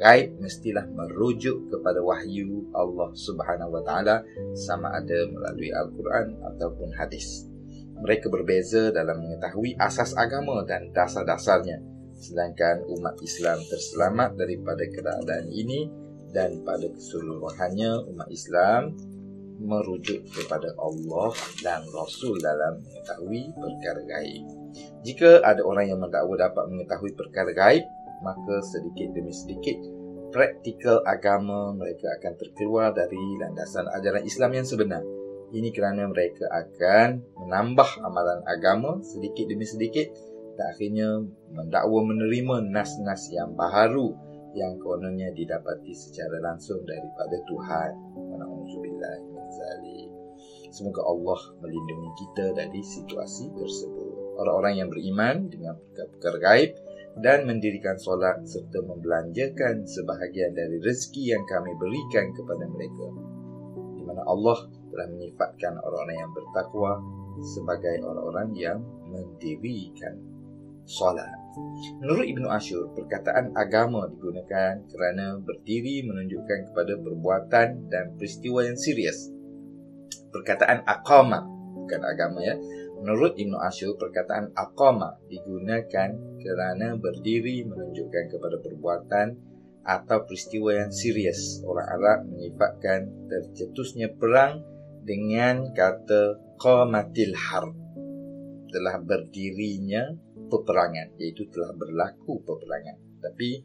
gaib 0.00 0.40
mestilah 0.40 0.88
merujuk 0.88 1.68
kepada 1.68 2.00
wahyu 2.00 2.72
Allah 2.72 3.12
Subhanahu 3.12 3.76
Wa 3.76 3.82
Taala 3.84 4.16
sama 4.56 4.96
ada 4.96 5.28
melalui 5.28 5.68
Al-Quran 5.68 6.40
ataupun 6.40 6.88
hadis. 6.96 7.44
Mereka 8.00 8.32
berbeza 8.32 8.88
dalam 8.88 9.20
mengetahui 9.20 9.76
asas 9.76 10.16
agama 10.16 10.64
dan 10.64 10.88
dasar-dasarnya. 10.96 11.84
Sedangkan 12.16 12.80
umat 12.96 13.20
Islam 13.20 13.60
terselamat 13.68 14.40
daripada 14.40 14.84
keadaan 14.88 15.52
ini 15.52 15.92
dan 16.32 16.64
pada 16.64 16.88
keseluruhannya 16.88 18.08
umat 18.08 18.28
Islam 18.32 18.96
merujuk 19.60 20.24
kepada 20.32 20.72
Allah 20.80 21.36
dan 21.60 21.84
Rasul 21.92 22.40
dalam 22.40 22.80
mengetahui 22.80 23.52
perkara 23.52 24.00
gaib. 24.08 24.44
Jika 25.04 25.44
ada 25.44 25.60
orang 25.60 25.92
yang 25.92 26.00
mendakwa 26.00 26.40
dapat 26.40 26.64
mengetahui 26.72 27.12
perkara 27.12 27.52
gaib, 27.52 27.84
maka 28.20 28.60
sedikit 28.64 29.12
demi 29.16 29.32
sedikit 29.32 29.76
praktikal 30.30 31.02
agama 31.02 31.74
mereka 31.74 32.06
akan 32.18 32.32
terkeluar 32.38 32.94
dari 32.94 33.18
landasan 33.42 33.90
ajaran 33.90 34.22
Islam 34.22 34.50
yang 34.54 34.66
sebenar. 34.66 35.02
Ini 35.50 35.74
kerana 35.74 36.06
mereka 36.06 36.46
akan 36.46 37.26
menambah 37.42 37.90
amalan 38.06 38.46
agama 38.46 39.02
sedikit 39.02 39.50
demi 39.50 39.66
sedikit 39.66 40.06
dan 40.54 40.70
akhirnya 40.70 41.26
mendakwa 41.50 42.06
menerima 42.06 42.70
nas-nas 42.70 43.26
yang 43.34 43.58
baharu 43.58 44.14
yang 44.54 44.78
kononnya 44.78 45.34
didapati 45.34 45.90
secara 45.94 46.38
langsung 46.38 46.86
daripada 46.86 47.38
Tuhan. 47.50 47.90
Semoga 50.70 51.02
Allah 51.02 51.40
melindungi 51.58 52.10
kita 52.14 52.54
dari 52.54 52.78
situasi 52.78 53.50
tersebut. 53.50 54.38
Orang-orang 54.38 54.74
yang 54.78 54.88
beriman 54.88 55.50
dengan 55.50 55.74
perkara-perkara 55.76 56.38
gaib 56.38 56.70
dan 57.18 57.42
mendirikan 57.48 57.98
solat 57.98 58.46
serta 58.46 58.86
membelanjakan 58.86 59.82
sebahagian 59.82 60.54
dari 60.54 60.78
rezeki 60.78 61.34
yang 61.34 61.44
kami 61.50 61.74
berikan 61.74 62.30
kepada 62.30 62.64
mereka. 62.70 63.06
Di 63.98 64.02
mana 64.06 64.22
Allah 64.22 64.58
telah 64.94 65.06
menyifatkan 65.10 65.74
orang-orang 65.82 66.16
yang 66.22 66.30
bertakwa 66.30 66.92
sebagai 67.42 67.96
orang-orang 68.06 68.48
yang 68.54 68.78
mendirikan 69.10 70.14
solat. 70.86 71.40
Menurut 71.98 72.26
Ibnu 72.30 72.46
Ashur, 72.46 72.94
perkataan 72.94 73.54
agama 73.58 74.06
digunakan 74.06 74.78
kerana 74.86 75.38
berdiri 75.42 76.06
menunjukkan 76.06 76.70
kepada 76.70 76.94
perbuatan 76.94 77.68
dan 77.90 78.14
peristiwa 78.14 78.62
yang 78.62 78.78
serius. 78.78 79.34
Perkataan 80.30 80.86
aqama 80.86 81.42
bukan 81.74 82.02
agama 82.06 82.38
ya, 82.38 82.54
Menurut 83.00 83.32
Ibn 83.32 83.56
Ashur, 83.64 83.96
perkataan 83.96 84.52
aqama 84.52 85.16
digunakan 85.24 86.12
kerana 86.36 87.00
berdiri 87.00 87.64
menunjukkan 87.64 88.24
kepada 88.28 88.60
perbuatan 88.60 89.26
atau 89.80 90.28
peristiwa 90.28 90.84
yang 90.84 90.92
serius. 90.92 91.64
Orang 91.64 91.88
Arab 91.88 92.18
menyifatkan 92.28 93.28
tercetusnya 93.32 94.12
perang 94.12 94.60
dengan 95.00 95.72
kata 95.72 96.36
qamatil 96.60 97.32
harb. 97.32 97.72
Telah 98.68 99.00
berdirinya 99.00 100.12
peperangan, 100.52 101.16
iaitu 101.16 101.48
telah 101.48 101.72
berlaku 101.72 102.44
peperangan. 102.44 103.00
Tapi 103.24 103.64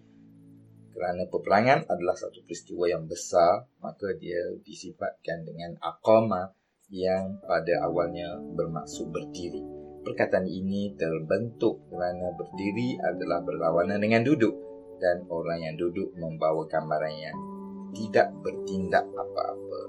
kerana 0.95 1.27
peperangan 1.27 1.91
adalah 1.91 2.15
satu 2.15 2.39
peristiwa 2.47 2.87
yang 2.87 3.03
besar, 3.03 3.67
maka 3.83 4.15
dia 4.15 4.39
disifatkan 4.63 5.43
dengan 5.43 5.75
aqama 5.83 6.55
yang 6.89 7.41
pada 7.41 7.85
awalnya 7.85 8.37
bermaksud 8.53 9.09
berdiri. 9.09 9.61
Perkataan 10.05 10.45
ini 10.45 10.93
terbentuk 10.93 11.81
kerana 11.89 12.29
berdiri 12.37 13.01
adalah 13.01 13.41
berlawanan 13.41 13.97
dengan 13.97 14.21
duduk 14.21 14.53
dan 15.01 15.25
orang 15.27 15.65
yang 15.65 15.75
duduk 15.75 16.13
membawa 16.13 16.69
gambaran 16.69 17.15
yang 17.17 17.37
tidak 17.97 18.29
bertindak 18.45 19.05
apa-apa. 19.09 19.81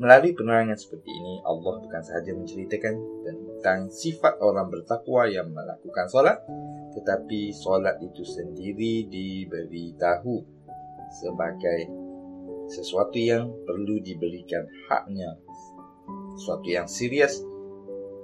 Melalui 0.00 0.34
penerangan 0.34 0.74
seperti 0.74 1.10
ini, 1.12 1.38
Allah 1.46 1.78
bukan 1.78 2.02
sahaja 2.02 2.32
menceritakan 2.34 2.94
tentang 3.22 3.86
sifat 3.92 4.40
orang 4.42 4.66
bertakwa 4.66 5.28
yang 5.30 5.52
melakukan 5.52 6.10
solat, 6.10 6.42
tetapi 6.96 7.54
solat 7.54 8.00
itu 8.02 8.24
sendiri 8.26 9.06
diberitahu 9.06 10.42
sebagai 11.22 11.80
sesuatu 12.70 13.18
yang 13.18 13.50
perlu 13.66 13.98
diberikan 14.02 14.62
haknya 14.90 15.38
sesuatu 16.40 16.64
yang 16.72 16.88
serius 16.88 17.44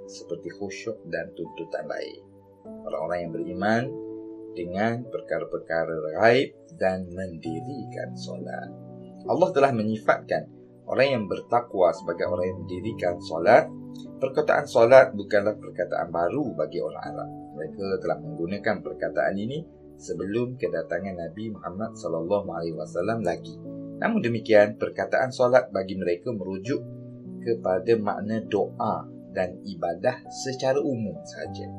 seperti 0.09 0.49
khusyuk 0.57 0.97
dan 1.13 1.29
tuntutan 1.37 1.85
lain. 1.85 2.25
Orang-orang 2.65 3.29
yang 3.29 3.31
beriman 3.37 3.83
dengan 4.57 5.05
perkara-perkara 5.05 6.17
gaib 6.17 6.49
dan 6.81 7.05
mendirikan 7.13 8.17
solat. 8.17 8.73
Allah 9.29 9.49
telah 9.53 9.69
menyifatkan 9.69 10.49
orang 10.89 11.07
yang 11.13 11.23
bertakwa 11.29 11.93
sebagai 11.93 12.25
orang 12.25 12.49
yang 12.49 12.59
mendirikan 12.65 13.21
solat. 13.21 13.69
Perkataan 14.17 14.65
solat 14.65 15.13
bukanlah 15.13 15.53
perkataan 15.53 16.09
baru 16.09 16.57
bagi 16.57 16.81
orang 16.81 17.03
Arab. 17.05 17.29
Mereka 17.53 18.01
telah 18.01 18.17
menggunakan 18.17 18.81
perkataan 18.81 19.35
ini 19.37 19.61
sebelum 20.01 20.57
kedatangan 20.57 21.17
Nabi 21.21 21.53
Muhammad 21.53 21.93
sallallahu 21.93 22.49
alaihi 22.49 22.77
wasallam 22.77 23.21
lagi. 23.21 23.53
Namun 23.97 24.21
demikian, 24.21 24.77
perkataan 24.77 25.33
solat 25.33 25.73
bagi 25.73 25.97
mereka 25.97 26.29
merujuk 26.29 26.96
kepada 27.47 27.95
makna 27.95 28.43
doa 28.43 29.07
dan 29.31 29.63
ibadah 29.63 30.27
secara 30.27 30.83
umum 30.83 31.15
saja. 31.23 31.71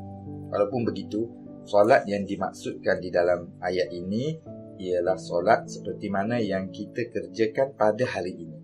Walaupun 0.48 0.88
begitu, 0.88 1.28
solat 1.68 2.09
yang 2.09 2.24
dimaksudkan 2.24 2.96
di 3.04 3.12
dalam 3.12 3.52
ayat 3.61 3.92
ini 3.92 4.40
ialah 4.81 5.20
solat 5.20 5.68
seperti 5.68 6.09
mana 6.09 6.40
yang 6.40 6.72
kita 6.72 7.12
kerjakan 7.12 7.76
pada 7.76 8.09
hari 8.09 8.33
ini. 8.33 8.59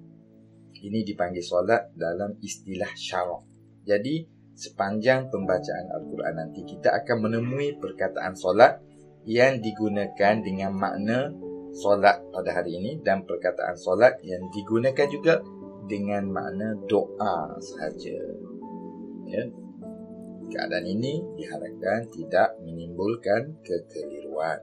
Ini 0.81 1.05
dipanggil 1.05 1.45
solat 1.45 1.93
dalam 1.93 2.41
istilah 2.41 2.89
syarak. 2.97 3.45
Jadi, 3.85 4.25
sepanjang 4.57 5.29
pembacaan 5.29 5.93
Al-Quran 5.93 6.35
nanti 6.41 6.65
kita 6.65 6.95
akan 7.05 7.29
menemui 7.29 7.77
perkataan 7.77 8.33
solat 8.39 8.81
yang 9.29 9.61
digunakan 9.61 10.41
dengan 10.41 10.73
makna 10.73 11.33
solat 11.75 12.23
pada 12.31 12.51
hari 12.55 12.79
ini 12.79 13.03
dan 13.03 13.27
perkataan 13.27 13.75
solat 13.75 14.23
yang 14.23 14.47
digunakan 14.55 15.09
juga 15.11 15.43
dengan 15.89 16.29
makna 16.31 16.77
doa 16.89 17.55
sahaja. 17.61 18.19
Ya. 19.29 19.45
Keadaan 20.45 20.87
ini 20.87 21.25
diharapkan 21.41 22.07
tidak 22.13 22.61
menimbulkan 22.63 23.59
kekeliruan. 23.65 24.61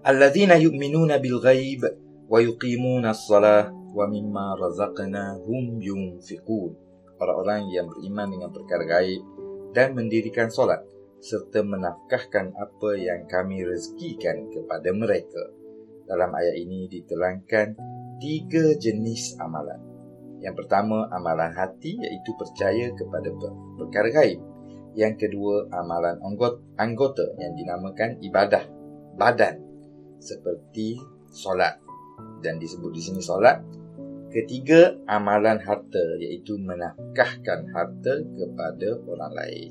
Alladzina 0.00 0.56
yu'minuna 0.56 1.20
bil 1.20 1.38
ghaib 1.44 1.84
wa 2.24 2.40
yuqimuna 2.40 3.12
as-salah 3.12 3.68
wa 3.68 4.08
mimma 4.08 4.56
razaqnahum 4.56 5.76
yunfiqun. 5.76 6.72
Orang-orang 7.20 7.68
yang 7.68 7.86
beriman 7.92 8.32
dengan 8.32 8.48
perkara 8.48 8.84
gaib 8.88 9.20
dan 9.76 9.92
mendirikan 9.92 10.48
solat 10.48 10.80
serta 11.20 11.60
menafkahkan 11.60 12.56
apa 12.56 12.90
yang 12.96 13.28
kami 13.28 13.60
rezekikan 13.60 14.48
kepada 14.48 14.88
mereka. 14.96 15.52
Dalam 16.10 16.34
ayat 16.34 16.58
ini 16.58 16.90
diterangkan 16.90 17.78
tiga 18.18 18.74
jenis 18.74 19.38
amalan. 19.38 19.78
Yang 20.42 20.66
pertama, 20.66 21.06
amalan 21.14 21.54
hati 21.54 22.02
iaitu 22.02 22.34
percaya 22.34 22.90
kepada 22.98 23.30
perkara 23.78 24.10
gaib. 24.10 24.42
Yang 24.98 25.14
kedua, 25.22 25.70
amalan 25.70 26.18
anggota 26.74 27.22
yang 27.38 27.54
dinamakan 27.54 28.18
ibadah 28.26 28.66
badan 29.14 29.62
seperti 30.18 30.98
solat 31.30 31.78
dan 32.42 32.58
disebut 32.58 32.90
di 32.90 33.02
sini 33.06 33.22
solat. 33.22 33.62
Ketiga, 34.34 34.98
amalan 35.06 35.62
harta 35.62 36.18
iaitu 36.18 36.58
menafkahkan 36.58 37.70
harta 37.70 38.14
kepada 38.34 38.98
orang 39.06 39.32
lain. 39.34 39.70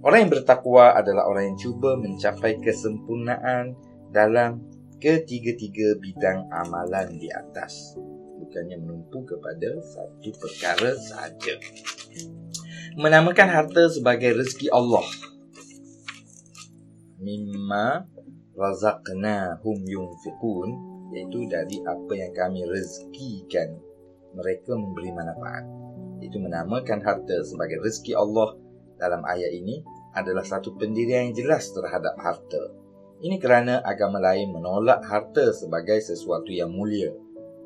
Orang 0.00 0.18
yang 0.24 0.32
bertakwa 0.32 0.96
adalah 0.96 1.28
orang 1.28 1.52
yang 1.52 1.58
cuba 1.60 1.98
mencapai 2.00 2.56
kesempurnaan 2.62 3.76
dalam 4.14 4.64
ketiga-tiga 4.98 5.94
bidang 6.02 6.50
amalan 6.50 7.14
di 7.18 7.30
atas. 7.30 7.94
Bukannya 8.38 8.78
menumpu 8.82 9.22
kepada 9.26 9.78
satu 9.82 10.30
perkara 10.38 10.94
sahaja. 10.98 11.54
Menamakan 12.98 13.48
harta 13.50 13.86
sebagai 13.90 14.34
rezeki 14.34 14.70
Allah. 14.74 15.06
Mimma 17.18 18.06
razaqnahum 18.58 19.78
yunfiqun 19.86 20.70
iaitu 21.14 21.46
dari 21.46 21.78
apa 21.86 22.12
yang 22.14 22.32
kami 22.34 22.66
rezekikan 22.66 23.78
mereka 24.34 24.74
memberi 24.74 25.14
manfaat. 25.14 25.64
Itu 26.18 26.42
menamakan 26.42 26.98
harta 27.06 27.36
sebagai 27.46 27.78
rezeki 27.82 28.18
Allah. 28.18 28.58
Dalam 28.98 29.22
ayat 29.22 29.54
ini 29.54 29.78
adalah 30.18 30.42
satu 30.42 30.74
pendirian 30.74 31.30
yang 31.30 31.36
jelas 31.38 31.70
terhadap 31.70 32.18
harta 32.18 32.87
ini 33.18 33.36
kerana 33.42 33.82
agama 33.82 34.22
lain 34.22 34.54
menolak 34.54 35.02
harta 35.06 35.50
sebagai 35.50 35.98
sesuatu 36.02 36.50
yang 36.50 36.70
mulia 36.70 37.10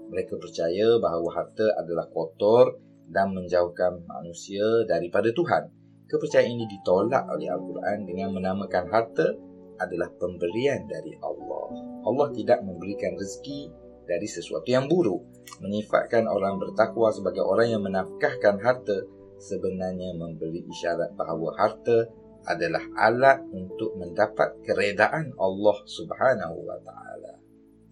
mereka 0.09 0.37
percaya 0.37 1.01
bahawa 1.01 1.29
harta 1.33 1.67
adalah 1.81 2.09
kotor 2.13 2.77
dan 3.09 3.33
menjauhkan 3.37 4.05
manusia 4.09 4.65
daripada 4.89 5.33
Tuhan 5.33 5.83
kepercayaan 6.13 6.53
ini 6.53 6.69
ditolak 6.69 7.25
oleh 7.33 7.49
Al-Quran 7.49 8.05
dengan 8.05 8.37
menamakan 8.37 8.85
harta 8.93 9.33
adalah 9.81 10.13
pemberian 10.21 10.85
dari 10.85 11.17
Allah. 11.25 11.67
Allah 12.05 12.29
tidak 12.37 12.61
memberikan 12.61 13.17
rezeki 13.17 13.73
dari 14.05 14.29
sesuatu 14.29 14.69
yang 14.69 14.87
buruk. 14.87 15.25
Menyifatkan 15.65 16.29
orang 16.29 16.61
bertakwa 16.61 17.09
sebagai 17.11 17.43
orang 17.43 17.73
yang 17.73 17.83
menafkahkan 17.83 18.61
harta 18.61 19.09
sebenarnya 19.41 20.15
memberi 20.15 20.63
isyarat 20.69 21.17
bahawa 21.19 21.51
harta 21.59 22.07
adalah 22.47 22.83
alat 22.99 23.43
untuk 23.51 23.95
mendapat 23.99 24.59
keredaan 24.67 25.31
Allah 25.39 25.77
Subhanahu 25.87 26.57
wa 26.67 26.79
taala. 26.83 27.39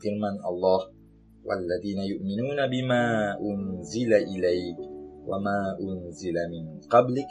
Firman 0.00 0.40
Allah, 0.42 0.90
"Walladzina 1.46 2.02
yu'minuna 2.02 2.66
bima 2.66 3.36
unzila 3.38 4.18
ilaik 4.18 4.78
wa 5.26 5.36
ma 5.38 5.76
unzila 5.78 6.48
min 6.50 6.80
qablik 6.88 7.28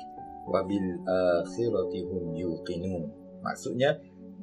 wabil 0.49 0.97
akhirati 1.05 2.05
hum 2.09 2.33
yuqinun 2.33 3.05
maksudnya 3.45 3.97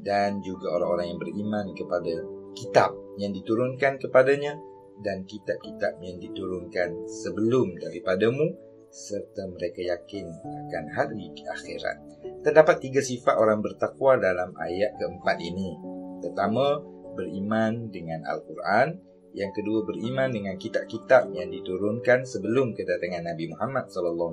dan 0.07 0.39
juga 0.39 0.79
orang-orang 0.79 1.15
yang 1.15 1.21
beriman 1.21 1.67
kepada 1.75 2.15
kitab 2.55 2.95
yang 3.19 3.35
diturunkan 3.35 3.99
kepadanya 3.99 4.55
dan 5.03 5.29
kitab-kitab 5.29 6.01
yang 6.01 6.17
diturunkan 6.17 7.05
sebelum 7.05 7.77
daripadamu 7.77 8.55
serta 8.97 9.45
mereka 9.53 9.85
yakin 9.85 10.25
akan 10.41 10.85
hari 10.97 11.29
akhirat. 11.29 11.97
Terdapat 12.41 12.81
tiga 12.81 13.05
sifat 13.05 13.37
orang 13.37 13.61
bertakwa 13.61 14.17
dalam 14.17 14.57
ayat 14.57 14.97
keempat 14.97 15.37
ini. 15.45 15.77
Pertama, 16.25 16.81
beriman 17.13 17.93
dengan 17.93 18.25
Al-Quran. 18.25 18.97
Yang 19.37 19.61
kedua, 19.61 19.85
beriman 19.85 20.33
dengan 20.33 20.57
kitab-kitab 20.57 21.29
yang 21.37 21.53
diturunkan 21.53 22.25
sebelum 22.25 22.73
kedatangan 22.73 23.29
Nabi 23.29 23.53
Muhammad 23.53 23.93
SAW 23.93 24.33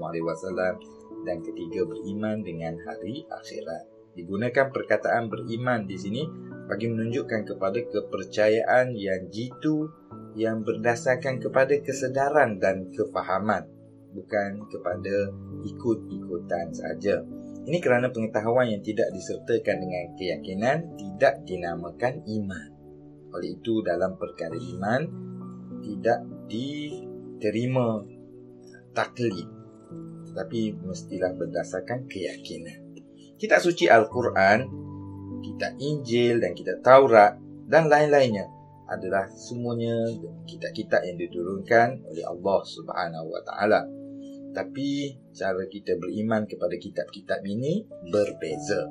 dan 1.27 1.43
ketiga 1.43 1.83
beriman 1.83 2.39
dengan 2.39 2.79
hari 2.87 3.27
akhirat. 3.27 3.83
Digunakan 4.15 4.71
perkataan 4.71 5.27
beriman 5.27 5.83
di 5.83 5.99
sini 5.99 6.23
bagi 6.71 6.87
menunjukkan 6.87 7.51
kepada 7.51 7.83
kepercayaan 7.83 8.95
yang 8.95 9.27
jitu 9.27 9.91
yang 10.39 10.63
berdasarkan 10.63 11.43
kepada 11.43 11.75
kesedaran 11.83 12.63
dan 12.63 12.87
kefahaman 12.95 13.72
bukan 14.13 14.63
kepada 14.69 15.33
ikut-ikutan 15.65 16.69
saja. 16.71 17.25
Ini 17.63 17.77
kerana 17.79 18.11
pengetahuan 18.11 18.69
yang 18.69 18.83
tidak 18.83 19.09
disertakan 19.11 19.81
dengan 19.81 20.03
keyakinan 20.15 20.77
tidak 20.99 21.41
dinamakan 21.47 22.21
iman. 22.23 22.69
Oleh 23.33 23.57
itu 23.57 23.81
dalam 23.81 24.15
perkara 24.15 24.55
iman 24.55 25.01
tidak 25.81 26.21
diterima 26.47 28.03
taklid 28.93 29.63
tapi 30.33 30.73
mestilah 30.81 31.31
berdasarkan 31.37 32.09
keyakinan. 32.09 32.97
Kitab 33.37 33.61
suci 33.61 33.85
Al-Quran, 33.85 34.65
kitab 35.45 35.77
Injil 35.77 36.41
dan 36.41 36.57
kitab 36.57 36.81
Taurat 36.81 37.37
dan 37.69 37.87
lain-lainnya 37.87 38.49
adalah 38.89 39.29
semuanya 39.31 40.09
kitab-kitab 40.45 41.01
yang 41.07 41.17
diturunkan 41.17 42.03
oleh 42.09 42.25
Allah 42.27 42.59
Subhanahu 42.65 43.27
Wa 43.31 43.41
Taala. 43.47 43.81
Tapi 44.53 45.17
cara 45.33 45.65
kita 45.65 45.97
beriman 45.97 46.45
kepada 46.45 46.77
kitab-kitab 46.77 47.41
ini 47.43 47.83
berbeza. 48.13 48.85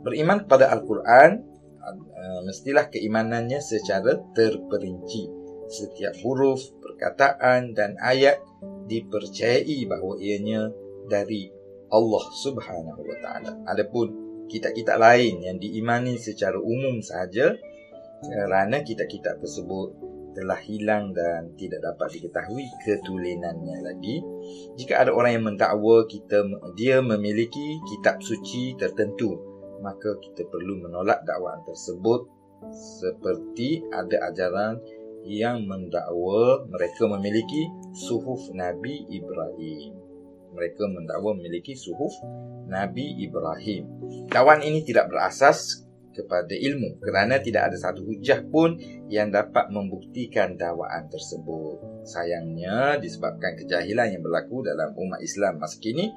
Beriman 0.00 0.48
kepada 0.48 0.72
Al-Quran 0.72 1.44
uh, 1.84 2.40
mestilah 2.48 2.88
keimanannya 2.88 3.60
secara 3.60 4.16
terperinci. 4.32 5.28
Setiap 5.68 6.16
huruf, 6.24 6.60
perkataan 6.80 7.76
dan 7.76 7.96
ayat 8.00 8.40
dipercayai 8.88 9.84
bahawa 9.88 10.16
ianya 10.20 10.72
dari 11.08 11.52
Allah 11.92 12.24
Subhanahu 12.40 13.00
wa 13.00 13.16
taala. 13.20 13.52
Adapun 13.68 14.24
kitab-kitab 14.48 14.96
lain 15.00 15.40
yang 15.44 15.56
diimani 15.60 16.16
secara 16.20 16.56
umum 16.56 17.00
sahaja 17.00 17.56
kerana 18.24 18.80
kitab-kitab 18.80 19.40
tersebut 19.40 19.92
telah 20.34 20.58
hilang 20.58 21.14
dan 21.14 21.54
tidak 21.54 21.80
dapat 21.84 22.18
diketahui 22.18 22.66
ketulinannya 22.82 23.78
lagi. 23.84 24.18
Jika 24.74 25.06
ada 25.06 25.10
orang 25.14 25.32
yang 25.38 25.44
mendakwa 25.46 26.04
kita 26.08 26.44
dia 26.74 26.98
memiliki 26.98 27.78
kitab 27.86 28.20
suci 28.20 28.74
tertentu, 28.74 29.38
maka 29.84 30.16
kita 30.20 30.48
perlu 30.48 30.80
menolak 30.80 31.22
dakwaan 31.28 31.60
tersebut 31.68 32.26
seperti 32.72 33.84
ada 33.92 34.32
ajaran 34.32 34.80
yang 35.24 35.64
mendakwa 35.64 36.64
mereka 36.68 37.08
memiliki 37.08 37.68
suhuf 37.96 38.52
Nabi 38.52 39.08
Ibrahim. 39.08 39.96
Mereka 40.54 40.84
mendakwa 40.86 41.34
memiliki 41.34 41.74
suhuf 41.74 42.12
Nabi 42.68 43.20
Ibrahim. 43.20 43.88
Dakwaan 44.30 44.64
ini 44.64 44.84
tidak 44.84 45.12
berasas 45.12 45.83
kepada 46.14 46.54
ilmu 46.54 47.02
kerana 47.02 47.42
tidak 47.42 47.74
ada 47.74 47.76
satu 47.76 48.06
hujah 48.06 48.46
pun 48.46 48.78
yang 49.10 49.34
dapat 49.34 49.68
membuktikan 49.74 50.54
dakwaan 50.54 51.10
tersebut. 51.10 52.06
Sayangnya 52.06 53.02
disebabkan 53.02 53.58
kejahilan 53.58 54.14
yang 54.14 54.22
berlaku 54.22 54.62
dalam 54.62 54.94
umat 54.94 55.18
Islam 55.20 55.58
masa 55.58 55.82
kini 55.82 56.14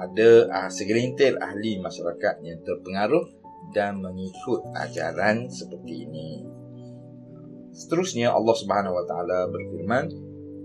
ada 0.00 0.50
ah, 0.50 0.70
segelintir 0.72 1.38
ahli 1.38 1.78
masyarakat 1.78 2.42
yang 2.42 2.58
terpengaruh 2.66 3.22
dan 3.70 4.02
mengikut 4.02 4.66
ajaran 4.74 5.50
seperti 5.50 6.06
ini. 6.06 6.46
Seterusnya 7.76 8.32
Allah 8.32 8.56
Subhanahu 8.56 8.96
wa 8.96 9.04
taala 9.04 9.52
berfirman, 9.52 10.08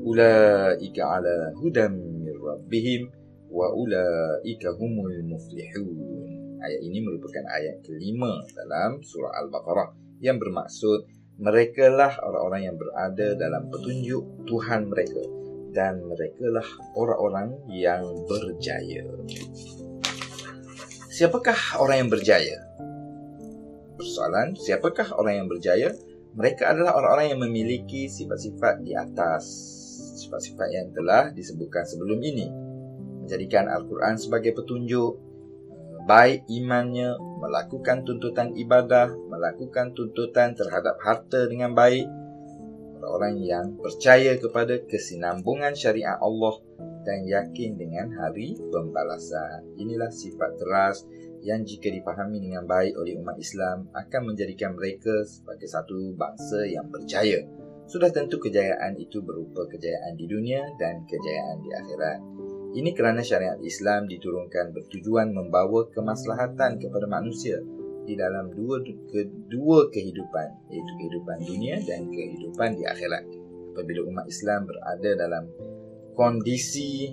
"Ulaika 0.02 1.20
ala 1.20 1.52
hudam 1.60 1.92
min 2.24 2.36
rabbihim 2.40 3.12
wa 3.52 3.68
ulaika 3.76 4.72
humul 4.80 5.12
muflihun." 5.28 6.21
Ayat 6.62 6.82
ini 6.86 7.02
merupakan 7.02 7.42
ayat 7.50 7.82
kelima 7.82 8.46
dalam 8.54 9.02
surah 9.02 9.34
Al-Baqarah 9.42 10.22
yang 10.22 10.38
bermaksud 10.38 11.10
mereka 11.42 11.90
lah 11.90 12.14
orang-orang 12.22 12.70
yang 12.70 12.76
berada 12.78 13.28
dalam 13.34 13.68
petunjuk 13.74 14.46
Tuhan 14.46 14.86
mereka 14.88 15.26
dan 15.74 16.06
mereka 16.06 16.46
lah 16.54 16.68
orang-orang 16.94 17.58
yang 17.74 18.06
berjaya. 18.30 19.02
Siapakah 21.10 21.82
orang 21.82 22.06
yang 22.06 22.10
berjaya? 22.14 22.58
Persoalan, 23.98 24.54
siapakah 24.58 25.18
orang 25.18 25.46
yang 25.46 25.48
berjaya? 25.50 25.90
mereka 26.32 26.72
adalah 26.72 26.96
orang-orang 26.96 27.36
yang 27.36 27.42
memiliki 27.44 28.08
sifat-sifat 28.08 28.88
di 28.88 28.96
atas 28.96 29.44
sifat-sifat 30.24 30.68
yang 30.72 30.88
telah 30.96 31.28
disebutkan 31.36 31.84
sebelum 31.84 32.24
ini 32.24 32.48
menjadikan 33.24 33.68
Al-Quran 33.68 34.16
sebagai 34.16 34.56
petunjuk 34.56 35.20
baik 36.06 36.46
imannya 36.50 37.18
melakukan 37.20 38.06
tuntutan 38.06 38.54
ibadah 38.58 39.10
melakukan 39.30 39.94
tuntutan 39.98 40.54
terhadap 40.54 40.98
harta 41.02 41.50
dengan 41.50 41.74
baik 41.74 42.06
orang-orang 43.02 43.36
yang 43.42 43.66
percaya 43.82 44.38
kepada 44.38 44.78
kesinambungan 44.86 45.74
syariat 45.74 46.22
Allah 46.22 46.62
dan 47.02 47.26
yakin 47.26 47.78
dengan 47.78 48.14
hari 48.14 48.54
pembalasan 48.70 49.66
inilah 49.78 50.14
sifat 50.14 50.54
teras 50.62 51.02
yang 51.42 51.66
jika 51.66 51.90
dipahami 51.90 52.38
dengan 52.38 52.70
baik 52.70 52.94
oleh 52.94 53.18
umat 53.18 53.38
Islam 53.42 53.90
akan 53.98 54.22
menjadikan 54.34 54.78
mereka 54.78 55.26
sebagai 55.26 55.66
satu 55.66 56.14
bangsa 56.14 56.70
yang 56.70 56.86
berjaya. 56.94 57.42
Sudah 57.90 58.14
tentu 58.14 58.38
kejayaan 58.38 58.96
itu 59.02 59.20
berupa 59.26 59.68
kejayaan 59.68 60.16
di 60.16 60.30
dunia 60.30 60.64
dan 60.78 61.04
kejayaan 61.10 61.58
di 61.66 61.70
akhirat. 61.74 62.20
Ini 62.72 62.96
kerana 62.96 63.20
syariat 63.20 63.60
Islam 63.60 64.08
diturunkan 64.08 64.72
bertujuan 64.72 65.36
membawa 65.36 65.92
kemaslahatan 65.92 66.80
kepada 66.80 67.04
manusia 67.04 67.60
di 68.08 68.16
dalam 68.16 68.48
dua 68.56 68.80
kedua 69.12 69.92
kehidupan 69.92 70.72
iaitu 70.72 70.94
kehidupan 71.04 71.38
dunia 71.44 71.84
dan 71.84 72.08
kehidupan 72.08 72.80
di 72.80 72.88
akhirat. 72.88 73.28
Apabila 73.76 74.08
umat 74.08 74.26
Islam 74.28 74.72
berada 74.72 75.12
dalam 75.20 75.44
kondisi 76.16 77.12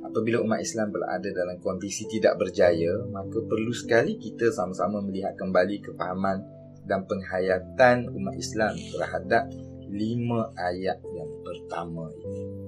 apabila 0.00 0.40
umat 0.40 0.64
Islam 0.64 0.88
berada 0.88 1.28
dalam 1.28 1.60
kondisi 1.60 2.08
tidak 2.08 2.40
berjaya, 2.40 2.96
maka 3.12 3.36
perlu 3.44 3.76
sekali 3.76 4.16
kita 4.16 4.48
sama-sama 4.48 5.04
melihat 5.04 5.36
kembali 5.36 5.76
kefahaman 5.84 6.40
dan 6.88 7.04
penghayatan 7.04 8.08
umat 8.16 8.32
Islam 8.38 8.72
terhadap 8.96 9.44
lima 9.92 10.56
ayat 10.56 11.04
yang 11.04 11.30
pertama 11.44 12.08
ini. 12.24 12.65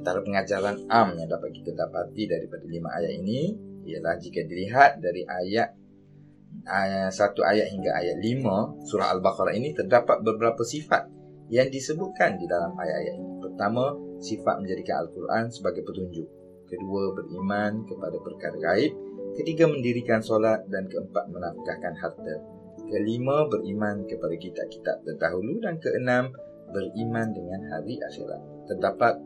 Antara 0.00 0.24
pengajaran 0.24 0.88
am 0.88 1.12
yang 1.20 1.28
dapat 1.28 1.52
kita 1.52 1.76
dapati 1.76 2.24
daripada 2.24 2.64
lima 2.64 2.88
ayat 2.96 3.20
ini 3.20 3.52
ialah 3.84 4.16
jika 4.16 4.48
dilihat 4.48 4.96
dari 5.04 5.28
ayat 5.28 5.76
satu 7.12 7.44
ayat 7.44 7.68
hingga 7.68 7.92
ayat 7.92 8.16
lima 8.16 8.80
surah 8.88 9.12
Al-Baqarah 9.12 9.52
ini 9.52 9.76
terdapat 9.76 10.24
beberapa 10.24 10.64
sifat 10.64 11.20
yang 11.50 11.66
disebutkan 11.66 12.38
di 12.38 12.46
dalam 12.46 12.78
ayat-ayat 12.78 13.14
ini. 13.18 13.30
Pertama, 13.42 13.92
sifat 14.22 14.62
menjadikan 14.62 15.02
Al-Quran 15.04 15.50
sebagai 15.50 15.82
petunjuk. 15.82 16.26
Kedua, 16.70 17.10
beriman 17.10 17.82
kepada 17.90 18.16
perkara 18.22 18.54
gaib. 18.54 18.94
Ketiga, 19.34 19.66
mendirikan 19.66 20.22
solat. 20.22 20.62
Dan 20.70 20.86
keempat, 20.86 21.26
menafkahkan 21.26 21.98
harta. 21.98 22.34
Kelima, 22.86 23.50
beriman 23.50 24.06
kepada 24.06 24.34
kitab-kitab 24.38 25.02
terdahulu. 25.02 25.58
Dan 25.58 25.82
keenam, 25.82 26.30
beriman 26.70 27.34
dengan 27.34 27.66
hari 27.66 27.98
akhirat. 27.98 28.70
Terdapat 28.70 29.18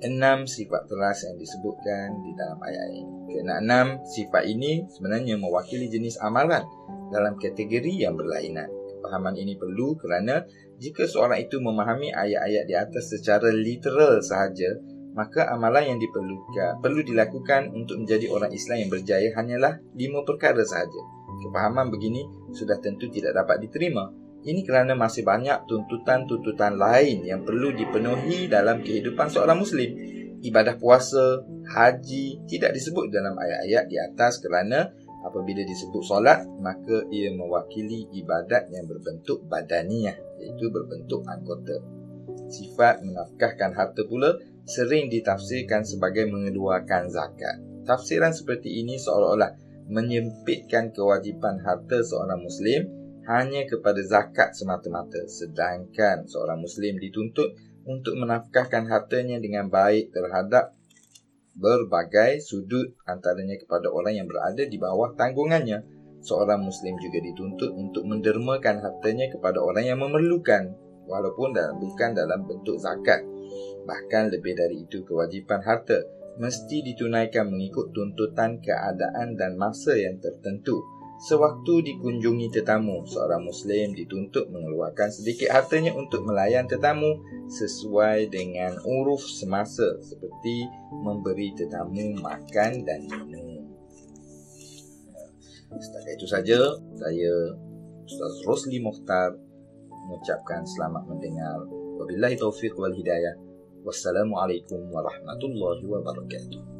enam 0.00 0.48
sifat 0.48 0.88
teras 0.88 1.24
yang 1.24 1.36
disebutkan 1.36 2.20
di 2.24 2.32
dalam 2.36 2.58
ayat 2.60 2.88
ini. 2.92 3.12
Keenam 3.30 4.00
sifat 4.04 4.44
ini 4.48 4.84
sebenarnya 4.90 5.36
mewakili 5.36 5.86
jenis 5.86 6.18
amalan 6.20 6.64
dalam 7.12 7.36
kategori 7.36 7.92
yang 7.92 8.16
berlainan. 8.16 8.68
Kepahaman 8.70 9.36
ini 9.36 9.56
perlu 9.56 9.96
kerana 9.96 10.44
jika 10.80 11.08
seorang 11.08 11.40
itu 11.40 11.60
memahami 11.60 12.12
ayat-ayat 12.12 12.64
di 12.68 12.74
atas 12.76 13.12
secara 13.12 13.48
literal 13.52 14.20
sahaja, 14.20 14.76
maka 15.16 15.50
amalan 15.50 15.96
yang 15.96 15.98
diperlukan 15.98 16.78
perlu 16.80 17.02
dilakukan 17.02 17.74
untuk 17.74 18.00
menjadi 18.00 18.30
orang 18.30 18.52
Islam 18.54 18.86
yang 18.86 18.90
berjaya 18.92 19.28
hanyalah 19.34 19.80
lima 19.96 20.22
perkara 20.22 20.62
sahaja. 20.62 21.02
Kepahaman 21.40 21.88
begini 21.88 22.22
sudah 22.52 22.76
tentu 22.78 23.08
tidak 23.08 23.32
dapat 23.32 23.64
diterima. 23.64 24.19
Ini 24.40 24.64
kerana 24.64 24.96
masih 24.96 25.20
banyak 25.20 25.68
tuntutan-tuntutan 25.68 26.80
lain 26.80 27.28
yang 27.28 27.44
perlu 27.44 27.76
dipenuhi 27.76 28.48
dalam 28.48 28.80
kehidupan 28.80 29.28
seorang 29.28 29.60
Muslim. 29.60 29.92
Ibadah 30.40 30.80
puasa, 30.80 31.44
haji 31.68 32.48
tidak 32.48 32.72
disebut 32.72 33.12
dalam 33.12 33.36
ayat-ayat 33.36 33.84
di 33.92 34.00
atas 34.00 34.40
kerana 34.40 34.88
apabila 35.20 35.60
disebut 35.60 36.00
solat 36.00 36.48
maka 36.64 37.04
ia 37.12 37.28
mewakili 37.28 38.08
ibadat 38.16 38.72
yang 38.72 38.88
berbentuk 38.88 39.44
badaniah 39.44 40.16
iaitu 40.40 40.72
berbentuk 40.72 41.20
anggota. 41.28 41.76
Sifat 42.48 43.04
menafkahkan 43.04 43.76
harta 43.76 44.08
pula 44.08 44.40
sering 44.64 45.12
ditafsirkan 45.12 45.84
sebagai 45.84 46.24
mengeluarkan 46.32 47.12
zakat. 47.12 47.60
Tafsiran 47.84 48.32
seperti 48.32 48.80
ini 48.80 48.96
seolah-olah 48.96 49.52
menyempitkan 49.92 50.96
kewajipan 50.96 51.60
harta 51.60 52.00
seorang 52.00 52.40
muslim 52.40 52.99
hanya 53.30 53.62
kepada 53.62 54.02
zakat 54.02 54.58
semata-mata. 54.58 55.22
Sedangkan 55.30 56.26
seorang 56.26 56.58
muslim 56.58 56.98
dituntut 56.98 57.54
untuk 57.86 58.18
menafkahkan 58.18 58.90
hartanya 58.90 59.38
dengan 59.38 59.70
baik 59.70 60.10
terhadap 60.10 60.74
berbagai 61.54 62.42
sudut 62.42 62.90
antaranya 63.06 63.54
kepada 63.54 63.86
orang 63.86 64.18
yang 64.18 64.26
berada 64.26 64.66
di 64.66 64.76
bawah 64.76 65.14
tanggungannya. 65.14 65.86
Seorang 66.20 66.60
muslim 66.60 66.98
juga 67.00 67.22
dituntut 67.22 67.70
untuk 67.72 68.04
mendermakan 68.04 68.82
hartanya 68.82 69.32
kepada 69.32 69.62
orang 69.62 69.88
yang 69.88 70.02
memerlukan 70.02 70.76
walaupun 71.08 71.56
dalam, 71.56 71.80
bukan 71.80 72.12
dalam 72.12 72.44
bentuk 72.44 72.76
zakat. 72.76 73.24
Bahkan 73.88 74.28
lebih 74.28 74.52
dari 74.52 74.84
itu 74.84 75.00
kewajipan 75.06 75.64
harta 75.64 76.02
mesti 76.36 76.84
ditunaikan 76.84 77.48
mengikut 77.48 77.90
tuntutan 77.96 78.60
keadaan 78.60 79.34
dan 79.34 79.56
masa 79.56 79.96
yang 79.96 80.20
tertentu 80.20 80.99
Sewaktu 81.20 81.84
dikunjungi 81.84 82.48
tetamu, 82.48 83.04
seorang 83.04 83.44
Muslim 83.44 83.92
dituntut 83.92 84.48
mengeluarkan 84.48 85.12
sedikit 85.12 85.52
hartanya 85.52 85.92
untuk 85.92 86.24
melayan 86.24 86.64
tetamu 86.64 87.20
sesuai 87.44 88.32
dengan 88.32 88.72
uruf 88.88 89.20
semasa 89.20 90.00
seperti 90.00 90.64
memberi 90.88 91.52
tetamu 91.52 92.16
makan 92.24 92.88
dan 92.88 93.04
minum. 93.04 93.68
Setakat 95.76 96.16
itu 96.16 96.26
saja 96.26 96.58
saya 96.96 97.32
Ustaz 98.08 98.34
Rosli 98.48 98.80
Mukhtar 98.80 99.36
mengucapkan 100.08 100.64
selamat 100.64 101.04
mendengar. 101.04 101.68
Wabillahi 102.00 102.40
taufiq 102.40 102.72
wal 102.80 102.96
hidayah. 102.96 103.36
Wassalamualaikum 103.84 104.88
warahmatullahi 104.88 105.84
wabarakatuh. 105.84 106.79